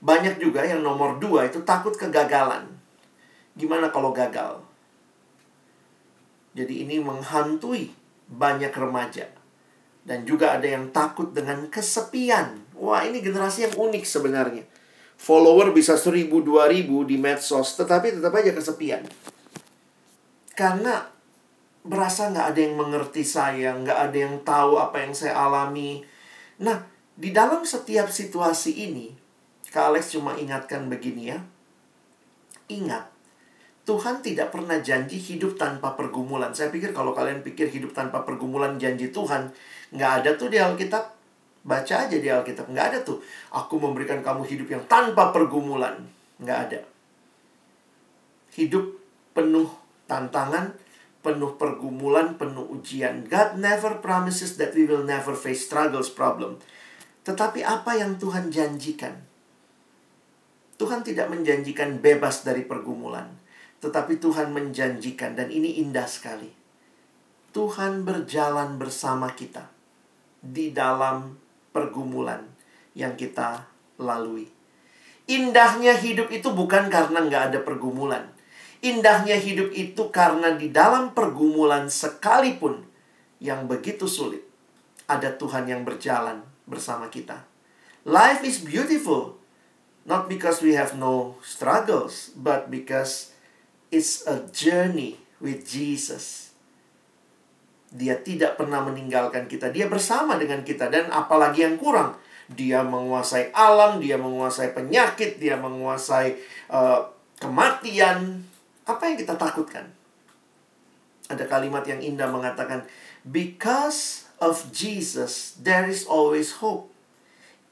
Banyak 0.00 0.40
juga 0.40 0.64
yang 0.64 0.80
nomor 0.80 1.20
dua 1.20 1.48
itu 1.48 1.60
takut 1.68 1.92
kegagalan. 1.92 2.64
Gimana 3.56 3.92
kalau 3.92 4.12
gagal? 4.12 4.60
Jadi 6.56 6.88
ini 6.88 6.96
menghantui 7.00 7.92
banyak 8.32 8.72
remaja. 8.72 9.28
Dan 10.06 10.24
juga 10.24 10.56
ada 10.56 10.64
yang 10.64 10.92
takut 10.96 11.32
dengan 11.36 11.68
kesepian. 11.68 12.65
Wah 12.76 13.02
ini 13.08 13.24
generasi 13.24 13.68
yang 13.68 13.74
unik 13.74 14.04
sebenarnya. 14.04 14.64
Follower 15.16 15.72
bisa 15.72 15.96
seribu, 15.96 16.44
dua 16.44 16.68
ribu 16.68 17.08
di 17.08 17.16
medsos, 17.16 17.72
tetapi 17.80 18.20
tetap 18.20 18.36
aja 18.36 18.52
kesepian. 18.52 19.00
Karena 20.52 21.08
berasa 21.80 22.28
nggak 22.28 22.46
ada 22.52 22.60
yang 22.60 22.76
mengerti 22.76 23.24
saya, 23.24 23.72
nggak 23.72 23.98
ada 24.10 24.16
yang 24.16 24.36
tahu 24.44 24.76
apa 24.76 25.00
yang 25.00 25.16
saya 25.16 25.32
alami. 25.40 26.04
Nah, 26.60 26.84
di 27.16 27.32
dalam 27.32 27.64
setiap 27.64 28.12
situasi 28.12 28.76
ini, 28.76 29.08
Kak 29.72 29.96
Alex 29.96 30.12
cuma 30.12 30.36
ingatkan 30.36 30.84
begini 30.92 31.32
ya. 31.32 31.40
Ingat, 32.68 33.08
Tuhan 33.88 34.20
tidak 34.20 34.52
pernah 34.52 34.82
janji 34.84 35.16
hidup 35.16 35.56
tanpa 35.56 35.96
pergumulan. 35.96 36.52
Saya 36.52 36.68
pikir 36.68 36.92
kalau 36.92 37.16
kalian 37.16 37.40
pikir 37.40 37.72
hidup 37.72 37.96
tanpa 37.96 38.20
pergumulan 38.26 38.76
janji 38.76 39.08
Tuhan, 39.14 39.48
nggak 39.96 40.12
ada 40.20 40.30
tuh 40.36 40.52
di 40.52 40.60
Alkitab. 40.60 41.15
Baca 41.66 42.06
aja 42.06 42.14
di 42.14 42.30
Alkitab. 42.30 42.70
Nggak 42.70 42.86
ada 42.94 42.98
tuh. 43.02 43.18
Aku 43.50 43.82
memberikan 43.82 44.22
kamu 44.22 44.46
hidup 44.46 44.70
yang 44.70 44.84
tanpa 44.86 45.34
pergumulan. 45.34 45.98
Nggak 46.38 46.58
ada. 46.70 46.80
Hidup 48.54 48.94
penuh 49.34 49.66
tantangan, 50.06 50.78
penuh 51.26 51.58
pergumulan, 51.58 52.38
penuh 52.38 52.70
ujian. 52.70 53.26
God 53.26 53.58
never 53.58 53.98
promises 53.98 54.54
that 54.62 54.78
we 54.78 54.86
will 54.86 55.02
never 55.02 55.34
face 55.34 55.66
struggles, 55.66 56.06
problem. 56.06 56.62
Tetapi 57.26 57.66
apa 57.66 57.98
yang 57.98 58.14
Tuhan 58.22 58.54
janjikan? 58.54 59.26
Tuhan 60.78 61.02
tidak 61.02 61.26
menjanjikan 61.34 61.98
bebas 61.98 62.46
dari 62.46 62.62
pergumulan. 62.62 63.26
Tetapi 63.82 64.22
Tuhan 64.22 64.54
menjanjikan, 64.54 65.34
dan 65.34 65.50
ini 65.50 65.82
indah 65.82 66.06
sekali. 66.06 66.48
Tuhan 67.50 68.06
berjalan 68.06 68.78
bersama 68.78 69.32
kita 69.32 69.66
di 70.44 70.70
dalam 70.70 71.45
pergumulan 71.76 72.40
yang 72.96 73.12
kita 73.20 73.68
lalui. 74.00 74.48
Indahnya 75.28 75.92
hidup 75.92 76.32
itu 76.32 76.48
bukan 76.56 76.88
karena 76.88 77.20
nggak 77.20 77.42
ada 77.52 77.58
pergumulan. 77.60 78.32
Indahnya 78.80 79.36
hidup 79.36 79.68
itu 79.76 80.08
karena 80.08 80.56
di 80.56 80.72
dalam 80.72 81.12
pergumulan 81.12 81.92
sekalipun 81.92 82.88
yang 83.42 83.68
begitu 83.68 84.08
sulit, 84.08 84.40
ada 85.04 85.28
Tuhan 85.36 85.68
yang 85.68 85.84
berjalan 85.84 86.40
bersama 86.64 87.12
kita. 87.12 87.44
Life 88.06 88.46
is 88.46 88.62
beautiful, 88.62 89.36
not 90.06 90.30
because 90.30 90.62
we 90.62 90.78
have 90.78 90.94
no 90.94 91.36
struggles, 91.42 92.30
but 92.38 92.70
because 92.70 93.34
it's 93.90 94.22
a 94.30 94.46
journey 94.54 95.18
with 95.42 95.66
Jesus. 95.66 96.45
Dia 97.92 98.18
tidak 98.18 98.58
pernah 98.58 98.82
meninggalkan 98.82 99.46
kita. 99.46 99.70
Dia 99.70 99.86
bersama 99.86 100.34
dengan 100.34 100.66
kita. 100.66 100.90
Dan 100.90 101.10
apalagi 101.10 101.62
yang 101.62 101.78
kurang. 101.78 102.18
Dia 102.46 102.86
menguasai 102.86 103.50
alam, 103.50 103.98
dia 103.98 104.14
menguasai 104.14 104.70
penyakit, 104.70 105.42
dia 105.42 105.58
menguasai 105.58 106.38
uh, 106.70 107.02
kematian. 107.42 108.42
Apa 108.86 109.10
yang 109.10 109.16
kita 109.18 109.34
takutkan? 109.34 109.90
Ada 111.26 111.46
kalimat 111.50 111.82
yang 111.90 111.98
indah 111.98 112.30
mengatakan, 112.30 112.86
Because 113.26 114.30
of 114.38 114.70
Jesus, 114.70 115.58
there 115.58 115.90
is 115.90 116.06
always 116.06 116.62
hope. 116.62 116.90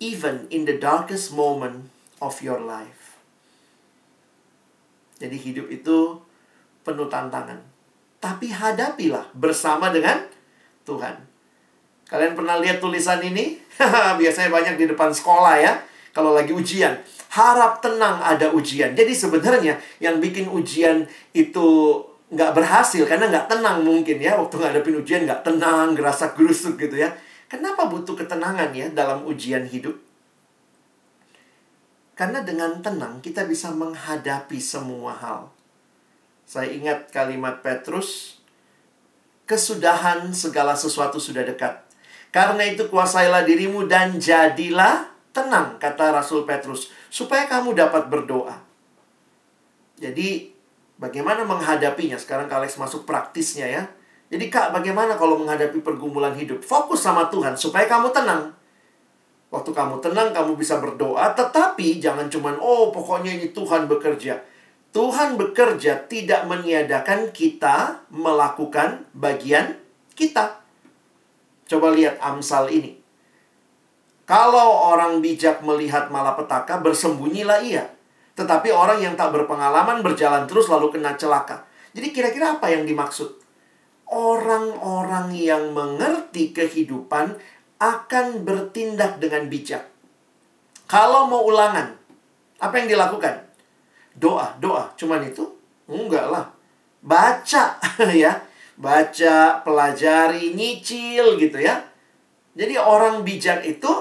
Even 0.03 0.51
in 0.51 0.67
the 0.67 0.75
darkest 0.75 1.31
moment 1.31 1.95
of 2.19 2.43
your 2.43 2.59
life. 2.59 3.15
Jadi 5.23 5.39
hidup 5.39 5.71
itu 5.71 6.19
penuh 6.83 7.07
tantangan 7.07 7.74
tapi 8.25 8.49
hadapilah 8.49 9.29
bersama 9.37 9.93
dengan 9.93 10.25
Tuhan. 10.89 11.13
Kalian 12.09 12.33
pernah 12.33 12.57
lihat 12.57 12.81
tulisan 12.81 13.21
ini? 13.21 13.61
Biasanya 14.21 14.49
banyak 14.49 14.81
di 14.81 14.89
depan 14.89 15.13
sekolah 15.13 15.61
ya. 15.61 15.77
Kalau 16.17 16.33
lagi 16.33 16.57
ujian. 16.57 16.97
Harap 17.37 17.85
tenang 17.85 18.25
ada 18.25 18.49
ujian. 18.49 18.97
Jadi 18.97 19.13
sebenarnya 19.13 19.77
yang 20.01 20.25
bikin 20.25 20.49
ujian 20.49 21.05
itu 21.37 22.01
nggak 22.33 22.57
berhasil 22.57 23.05
karena 23.05 23.29
nggak 23.29 23.47
tenang 23.53 23.85
mungkin 23.85 24.17
ya 24.17 24.41
waktu 24.41 24.57
ngadepin 24.57 24.97
ujian 25.05 25.29
nggak 25.29 25.45
tenang 25.45 25.93
gerasa 25.93 26.33
gerusuk 26.33 26.81
gitu 26.81 26.99
ya 26.99 27.13
kenapa 27.47 27.87
butuh 27.87 28.17
ketenangan 28.17 28.75
ya 28.75 28.91
dalam 28.91 29.23
ujian 29.29 29.63
hidup 29.69 29.95
karena 32.19 32.43
dengan 32.43 32.81
tenang 32.81 33.23
kita 33.23 33.47
bisa 33.47 33.71
menghadapi 33.71 34.59
semua 34.59 35.15
hal 35.15 35.53
saya 36.45 36.69
ingat 36.71 37.09
kalimat 37.11 37.65
Petrus, 37.65 38.41
kesudahan 39.49 40.33
segala 40.33 40.77
sesuatu 40.77 41.17
sudah 41.17 41.45
dekat. 41.45 41.85
Karena 42.35 42.67
itu 42.67 42.89
kuasailah 42.91 43.47
dirimu 43.47 43.87
dan 43.87 44.19
jadilah 44.19 45.09
tenang, 45.31 45.79
kata 45.79 46.15
Rasul 46.15 46.47
Petrus, 46.47 46.91
supaya 47.11 47.47
kamu 47.47 47.75
dapat 47.75 48.11
berdoa. 48.11 48.59
Jadi, 49.99 50.51
bagaimana 50.99 51.47
menghadapinya? 51.47 52.19
Sekarang 52.19 52.51
Alex 52.51 52.75
masuk 52.75 53.07
praktisnya 53.07 53.67
ya. 53.71 53.83
Jadi, 54.31 54.51
Kak, 54.51 54.75
bagaimana 54.75 55.15
kalau 55.15 55.39
menghadapi 55.39 55.79
pergumulan 55.79 56.35
hidup? 56.35 56.59
Fokus 56.63 57.07
sama 57.07 57.31
Tuhan 57.31 57.55
supaya 57.55 57.87
kamu 57.87 58.11
tenang. 58.11 58.51
Waktu 59.55 59.71
kamu 59.71 60.03
tenang, 60.03 60.35
kamu 60.35 60.59
bisa 60.59 60.83
berdoa, 60.83 61.31
tetapi 61.39 62.03
jangan 62.03 62.27
cuman, 62.27 62.59
oh 62.59 62.91
pokoknya 62.91 63.39
ini 63.39 63.55
Tuhan 63.55 63.87
bekerja. 63.87 64.54
Tuhan 64.95 65.35
bekerja 65.35 66.07
tidak 66.07 66.47
meniadakan 66.47 67.35
kita 67.35 68.07
melakukan 68.15 69.03
bagian 69.11 69.75
kita. 70.15 70.63
Coba 71.67 71.91
lihat 71.91 72.23
Amsal 72.23 72.71
ini. 72.71 72.95
Kalau 74.23 74.95
orang 74.95 75.19
bijak 75.19 75.67
melihat 75.67 76.15
malapetaka, 76.15 76.79
bersembunyilah 76.79 77.61
ia. 77.67 77.91
Tetapi 78.39 78.71
orang 78.71 79.03
yang 79.03 79.19
tak 79.19 79.35
berpengalaman 79.35 80.07
berjalan 80.07 80.47
terus 80.47 80.71
lalu 80.71 80.95
kena 80.95 81.19
celaka. 81.19 81.67
Jadi 81.91 82.15
kira-kira 82.15 82.63
apa 82.63 82.71
yang 82.71 82.87
dimaksud? 82.87 83.35
Orang-orang 84.07 85.35
yang 85.35 85.75
mengerti 85.75 86.55
kehidupan 86.55 87.35
akan 87.83 88.47
bertindak 88.47 89.19
dengan 89.19 89.51
bijak. 89.51 89.91
Kalau 90.87 91.27
mau 91.27 91.43
ulangan, 91.43 91.99
apa 92.63 92.75
yang 92.79 92.87
dilakukan? 92.95 93.54
Doa, 94.19 94.55
doa. 94.59 94.91
Cuman 94.95 95.23
itu? 95.27 95.45
Enggak 95.91 96.27
lah. 96.31 96.47
Baca 97.05 97.79
ya. 98.25 98.41
Baca, 98.75 99.63
pelajari, 99.63 100.51
nyicil 100.55 101.39
gitu 101.39 101.59
ya. 101.63 101.79
Jadi 102.55 102.75
orang 102.79 103.23
bijak 103.23 103.63
itu 103.63 103.93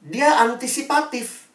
dia 0.00 0.40
antisipatif. 0.40 1.48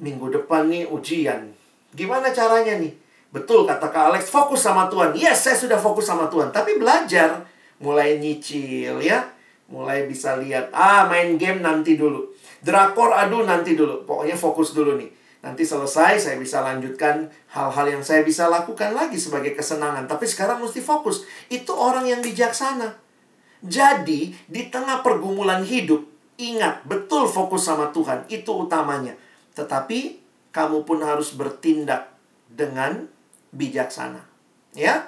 Minggu 0.00 0.32
depan 0.32 0.70
nih 0.70 0.88
ujian. 0.88 1.52
Gimana 1.92 2.32
caranya 2.32 2.78
nih? 2.78 2.92
Betul 3.28 3.68
kata 3.68 3.92
Kak 3.92 4.14
Alex, 4.14 4.32
fokus 4.32 4.64
sama 4.64 4.88
Tuhan. 4.88 5.12
Yes, 5.12 5.44
saya 5.44 5.56
sudah 5.58 5.76
fokus 5.76 6.08
sama 6.08 6.32
Tuhan. 6.32 6.48
Tapi 6.48 6.80
belajar. 6.80 7.44
Mulai 7.84 8.16
nyicil 8.16 9.04
ya. 9.04 9.28
Mulai 9.68 10.08
bisa 10.08 10.40
lihat, 10.40 10.72
ah 10.72 11.04
main 11.12 11.36
game 11.36 11.60
nanti 11.60 12.00
dulu. 12.00 12.24
Drakor 12.64 13.12
aduh 13.12 13.44
nanti 13.44 13.76
dulu. 13.76 14.08
Pokoknya 14.08 14.32
fokus 14.32 14.72
dulu 14.72 14.96
nih. 14.96 15.17
Nanti 15.38 15.62
selesai 15.62 16.18
saya 16.18 16.36
bisa 16.36 16.66
lanjutkan 16.66 17.30
hal-hal 17.54 17.86
yang 17.86 18.02
saya 18.02 18.26
bisa 18.26 18.50
lakukan 18.50 18.90
lagi 18.90 19.14
sebagai 19.14 19.54
kesenangan. 19.54 20.10
Tapi 20.10 20.26
sekarang 20.26 20.58
mesti 20.58 20.82
fokus. 20.82 21.22
Itu 21.46 21.78
orang 21.78 22.10
yang 22.10 22.18
bijaksana. 22.18 22.98
Jadi, 23.62 24.34
di 24.46 24.62
tengah 24.70 25.02
pergumulan 25.02 25.62
hidup, 25.62 26.02
ingat 26.38 26.82
betul 26.86 27.30
fokus 27.30 27.66
sama 27.66 27.90
Tuhan. 27.94 28.26
Itu 28.26 28.66
utamanya. 28.66 29.14
Tetapi, 29.54 30.18
kamu 30.50 30.82
pun 30.82 31.02
harus 31.06 31.34
bertindak 31.34 32.10
dengan 32.50 33.06
bijaksana. 33.54 34.22
Ya? 34.74 35.06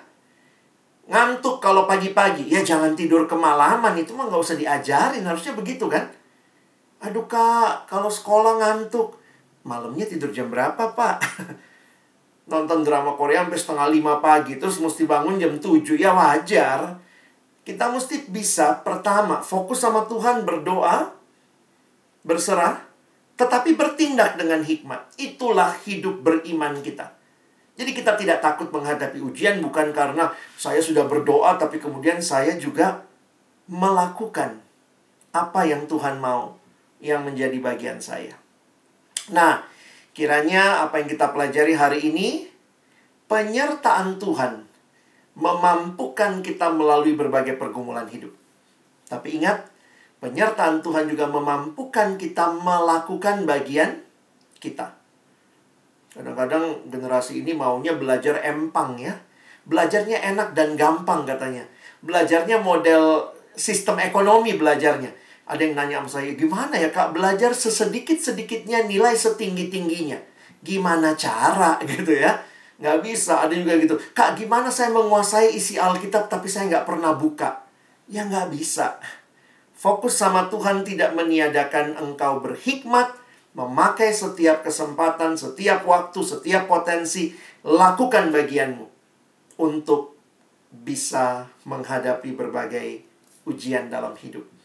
Ngantuk 1.10 1.58
kalau 1.58 1.90
pagi-pagi, 1.90 2.46
ya 2.46 2.62
jangan 2.62 2.94
tidur 2.94 3.26
kemalaman. 3.26 3.98
Itu 3.98 4.14
mah 4.14 4.30
nggak 4.30 4.42
usah 4.46 4.54
diajarin. 4.54 5.26
Harusnya 5.26 5.58
begitu 5.58 5.90
kan? 5.90 6.06
Aduh 7.02 7.26
kak, 7.26 7.90
kalau 7.90 8.06
sekolah 8.06 8.62
ngantuk 8.62 9.19
malamnya 9.66 10.08
tidur 10.08 10.32
jam 10.32 10.48
berapa 10.48 10.96
pak? 10.96 11.16
Nonton 12.50 12.82
drama 12.82 13.14
Korea 13.14 13.46
sampai 13.46 13.60
setengah 13.62 13.88
lima 13.94 14.18
pagi 14.18 14.58
Terus 14.58 14.82
mesti 14.82 15.06
bangun 15.06 15.38
jam 15.38 15.54
tujuh 15.62 15.94
Ya 15.94 16.10
wajar 16.10 16.98
kita 17.70 17.92
mesti 17.92 18.26
bisa 18.26 18.80
pertama 18.80 19.44
fokus 19.44 19.84
sama 19.84 20.08
Tuhan 20.08 20.48
berdoa, 20.48 21.12
berserah, 22.26 22.82
tetapi 23.36 23.76
bertindak 23.76 24.40
dengan 24.40 24.64
hikmat. 24.64 25.12
Itulah 25.20 25.76
hidup 25.86 26.24
beriman 26.24 26.80
kita. 26.80 27.14
Jadi 27.78 27.96
kita 27.96 28.18
tidak 28.18 28.44
takut 28.44 28.68
menghadapi 28.74 29.22
ujian 29.22 29.62
bukan 29.62 29.94
karena 29.94 30.34
saya 30.58 30.84
sudah 30.84 31.08
berdoa 31.08 31.56
tapi 31.56 31.80
kemudian 31.80 32.20
saya 32.20 32.58
juga 32.60 33.06
melakukan 33.70 34.60
apa 35.32 35.60
yang 35.64 35.86
Tuhan 35.88 36.20
mau 36.20 36.60
yang 37.00 37.24
menjadi 37.24 37.56
bagian 37.62 38.02
saya. 38.02 38.36
Nah, 39.30 39.62
kiranya 40.12 40.84
apa 40.84 41.02
yang 41.02 41.08
kita 41.08 41.30
pelajari 41.30 41.74
hari 41.74 41.98
ini 42.02 42.50
penyertaan 43.30 44.18
Tuhan 44.18 44.66
memampukan 45.38 46.42
kita 46.42 46.74
melalui 46.74 47.14
berbagai 47.14 47.54
pergumulan 47.54 48.10
hidup. 48.10 48.34
Tapi 49.06 49.38
ingat, 49.38 49.70
penyertaan 50.18 50.82
Tuhan 50.82 51.06
juga 51.06 51.30
memampukan 51.30 52.18
kita 52.18 52.50
melakukan 52.58 53.46
bagian 53.46 54.02
kita. 54.58 55.00
Kadang-kadang 56.10 56.90
generasi 56.90 57.46
ini 57.46 57.54
maunya 57.54 57.94
belajar 57.94 58.42
empang 58.42 58.98
ya. 58.98 59.14
Belajarnya 59.64 60.18
enak 60.34 60.58
dan 60.58 60.74
gampang 60.74 61.22
katanya. 61.22 61.62
Belajarnya 62.02 62.58
model 62.58 63.30
sistem 63.54 64.02
ekonomi 64.02 64.58
belajarnya. 64.58 65.14
Ada 65.50 65.66
yang 65.66 65.74
nanya 65.74 65.96
sama 66.06 66.22
saya, 66.22 66.30
gimana 66.38 66.78
ya 66.78 66.94
kak 66.94 67.10
belajar 67.10 67.50
sesedikit-sedikitnya 67.50 68.86
nilai 68.86 69.18
setinggi-tingginya? 69.18 70.22
Gimana 70.62 71.18
cara 71.18 71.82
gitu 71.90 72.14
ya? 72.14 72.38
Nggak 72.78 72.98
bisa, 73.02 73.42
ada 73.42 73.52
juga 73.52 73.74
gitu. 73.76 73.98
Kak, 74.14 74.38
gimana 74.38 74.70
saya 74.70 74.94
menguasai 74.94 75.52
isi 75.52 75.74
Alkitab 75.76 76.30
tapi 76.30 76.46
saya 76.46 76.70
nggak 76.70 76.86
pernah 76.86 77.18
buka? 77.18 77.66
Ya 78.06 78.24
nggak 78.24 78.54
bisa. 78.54 79.02
Fokus 79.74 80.14
sama 80.14 80.46
Tuhan 80.48 80.86
tidak 80.86 81.12
meniadakan 81.18 81.98
engkau 81.98 82.38
berhikmat, 82.40 83.10
memakai 83.52 84.14
setiap 84.14 84.62
kesempatan, 84.62 85.34
setiap 85.34 85.82
waktu, 85.82 86.20
setiap 86.22 86.70
potensi, 86.70 87.34
lakukan 87.66 88.30
bagianmu 88.30 88.86
untuk 89.60 90.14
bisa 90.70 91.50
menghadapi 91.66 92.32
berbagai 92.32 93.02
ujian 93.44 93.90
dalam 93.90 94.14
hidup. 94.14 94.59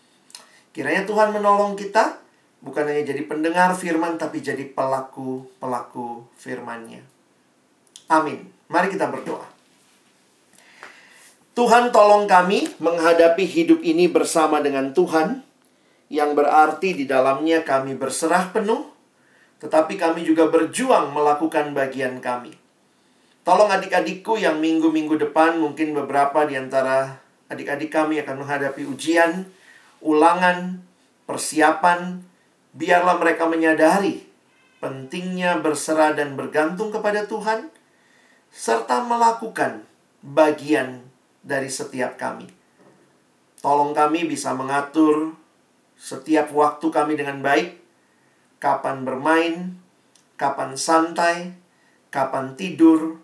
Kiranya 0.76 1.08
Tuhan 1.08 1.32
menolong 1.32 1.80
kita, 1.80 2.20
bukan 2.60 2.84
hanya 2.92 3.08
jadi 3.08 3.24
pendengar 3.24 3.72
firman, 3.80 4.20
tapi 4.20 4.44
jadi 4.44 4.68
pelaku-pelaku 4.76 6.28
firmannya. 6.36 7.00
Amin. 8.12 8.44
Mari 8.68 8.92
kita 8.92 9.08
berdoa. 9.08 9.48
Tuhan 11.56 11.96
tolong 11.96 12.28
kami 12.28 12.68
menghadapi 12.84 13.48
hidup 13.48 13.80
ini 13.88 14.12
bersama 14.12 14.60
dengan 14.60 14.92
Tuhan 14.92 15.40
yang 16.12 16.36
berarti 16.36 16.92
di 16.92 17.08
dalamnya 17.08 17.64
kami 17.64 17.96
berserah 17.96 18.52
penuh, 18.52 18.92
tetapi 19.64 19.96
kami 19.96 20.28
juga 20.28 20.52
berjuang 20.52 21.16
melakukan 21.16 21.72
bagian 21.72 22.20
kami. 22.20 22.52
Tolong 23.48 23.72
adik-adikku 23.72 24.36
yang 24.36 24.60
minggu-minggu 24.60 25.16
depan 25.16 25.56
mungkin 25.56 25.96
beberapa 25.96 26.44
di 26.44 26.60
antara 26.60 27.24
adik-adik 27.48 27.88
kami 27.88 28.20
akan 28.20 28.44
menghadapi 28.44 28.84
ujian, 28.84 29.48
ulangan, 30.06 30.86
persiapan, 31.26 32.22
biarlah 32.78 33.18
mereka 33.18 33.50
menyadari 33.50 34.22
pentingnya 34.78 35.66
berserah 35.66 36.14
dan 36.14 36.38
bergantung 36.38 36.94
kepada 36.94 37.26
Tuhan, 37.26 37.74
serta 38.54 39.02
melakukan 39.02 39.82
bagian 40.22 41.10
dari 41.42 41.74
setiap 41.74 42.22
kami. 42.22 42.46
Tolong 43.66 43.98
kami 43.98 44.30
bisa 44.30 44.54
mengatur 44.54 45.34
setiap 45.98 46.54
waktu 46.54 46.86
kami 46.94 47.18
dengan 47.18 47.42
baik, 47.42 47.82
kapan 48.62 49.02
bermain, 49.02 49.74
kapan 50.38 50.78
santai, 50.78 51.58
kapan 52.14 52.54
tidur, 52.54 53.18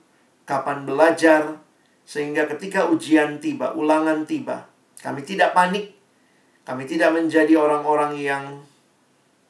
kapan 0.50 0.90
belajar, 0.90 1.62
sehingga 2.10 2.50
ketika 2.50 2.90
ujian 2.90 3.38
tiba, 3.38 3.78
ulangan 3.78 4.26
tiba, 4.26 4.66
kami 5.06 5.22
tidak 5.22 5.54
panik, 5.54 5.94
kami 6.72 6.88
tidak 6.88 7.12
menjadi 7.12 7.60
orang-orang 7.60 8.16
yang 8.16 8.64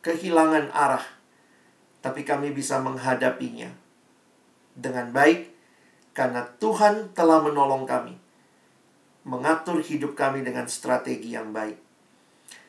kehilangan 0.02 0.74
arah, 0.74 1.06
tapi 2.02 2.26
kami 2.26 2.50
bisa 2.50 2.82
menghadapinya 2.82 3.70
dengan 4.74 5.14
baik 5.14 5.54
karena 6.18 6.50
Tuhan 6.58 7.14
telah 7.14 7.46
menolong 7.46 7.86
kami 7.86 8.18
mengatur 9.22 9.86
hidup 9.86 10.18
kami 10.18 10.42
dengan 10.42 10.66
strategi 10.66 11.38
yang 11.38 11.54
baik. 11.54 11.78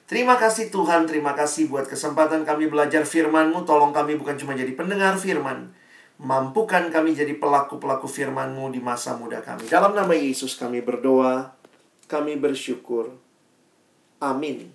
Terima 0.04 0.36
kasih 0.36 0.68
Tuhan, 0.68 1.08
terima 1.08 1.32
kasih 1.32 1.72
buat 1.72 1.88
kesempatan 1.88 2.44
kami 2.44 2.68
belajar 2.68 3.08
firman-Mu. 3.08 3.64
Tolong 3.64 3.96
kami 3.96 4.20
bukan 4.20 4.36
cuma 4.36 4.52
jadi 4.52 4.76
pendengar 4.76 5.16
firman. 5.16 5.72
Mampukan 6.20 6.92
kami 6.92 7.16
jadi 7.16 7.40
pelaku-pelaku 7.40 8.04
firman-Mu 8.04 8.68
di 8.68 8.84
masa 8.84 9.16
muda 9.16 9.40
kami. 9.40 9.64
Dalam 9.72 9.96
nama 9.96 10.12
Yesus 10.12 10.60
kami 10.60 10.84
berdoa, 10.84 11.56
kami 12.04 12.36
bersyukur. 12.36 13.16
Amin. 14.22 14.72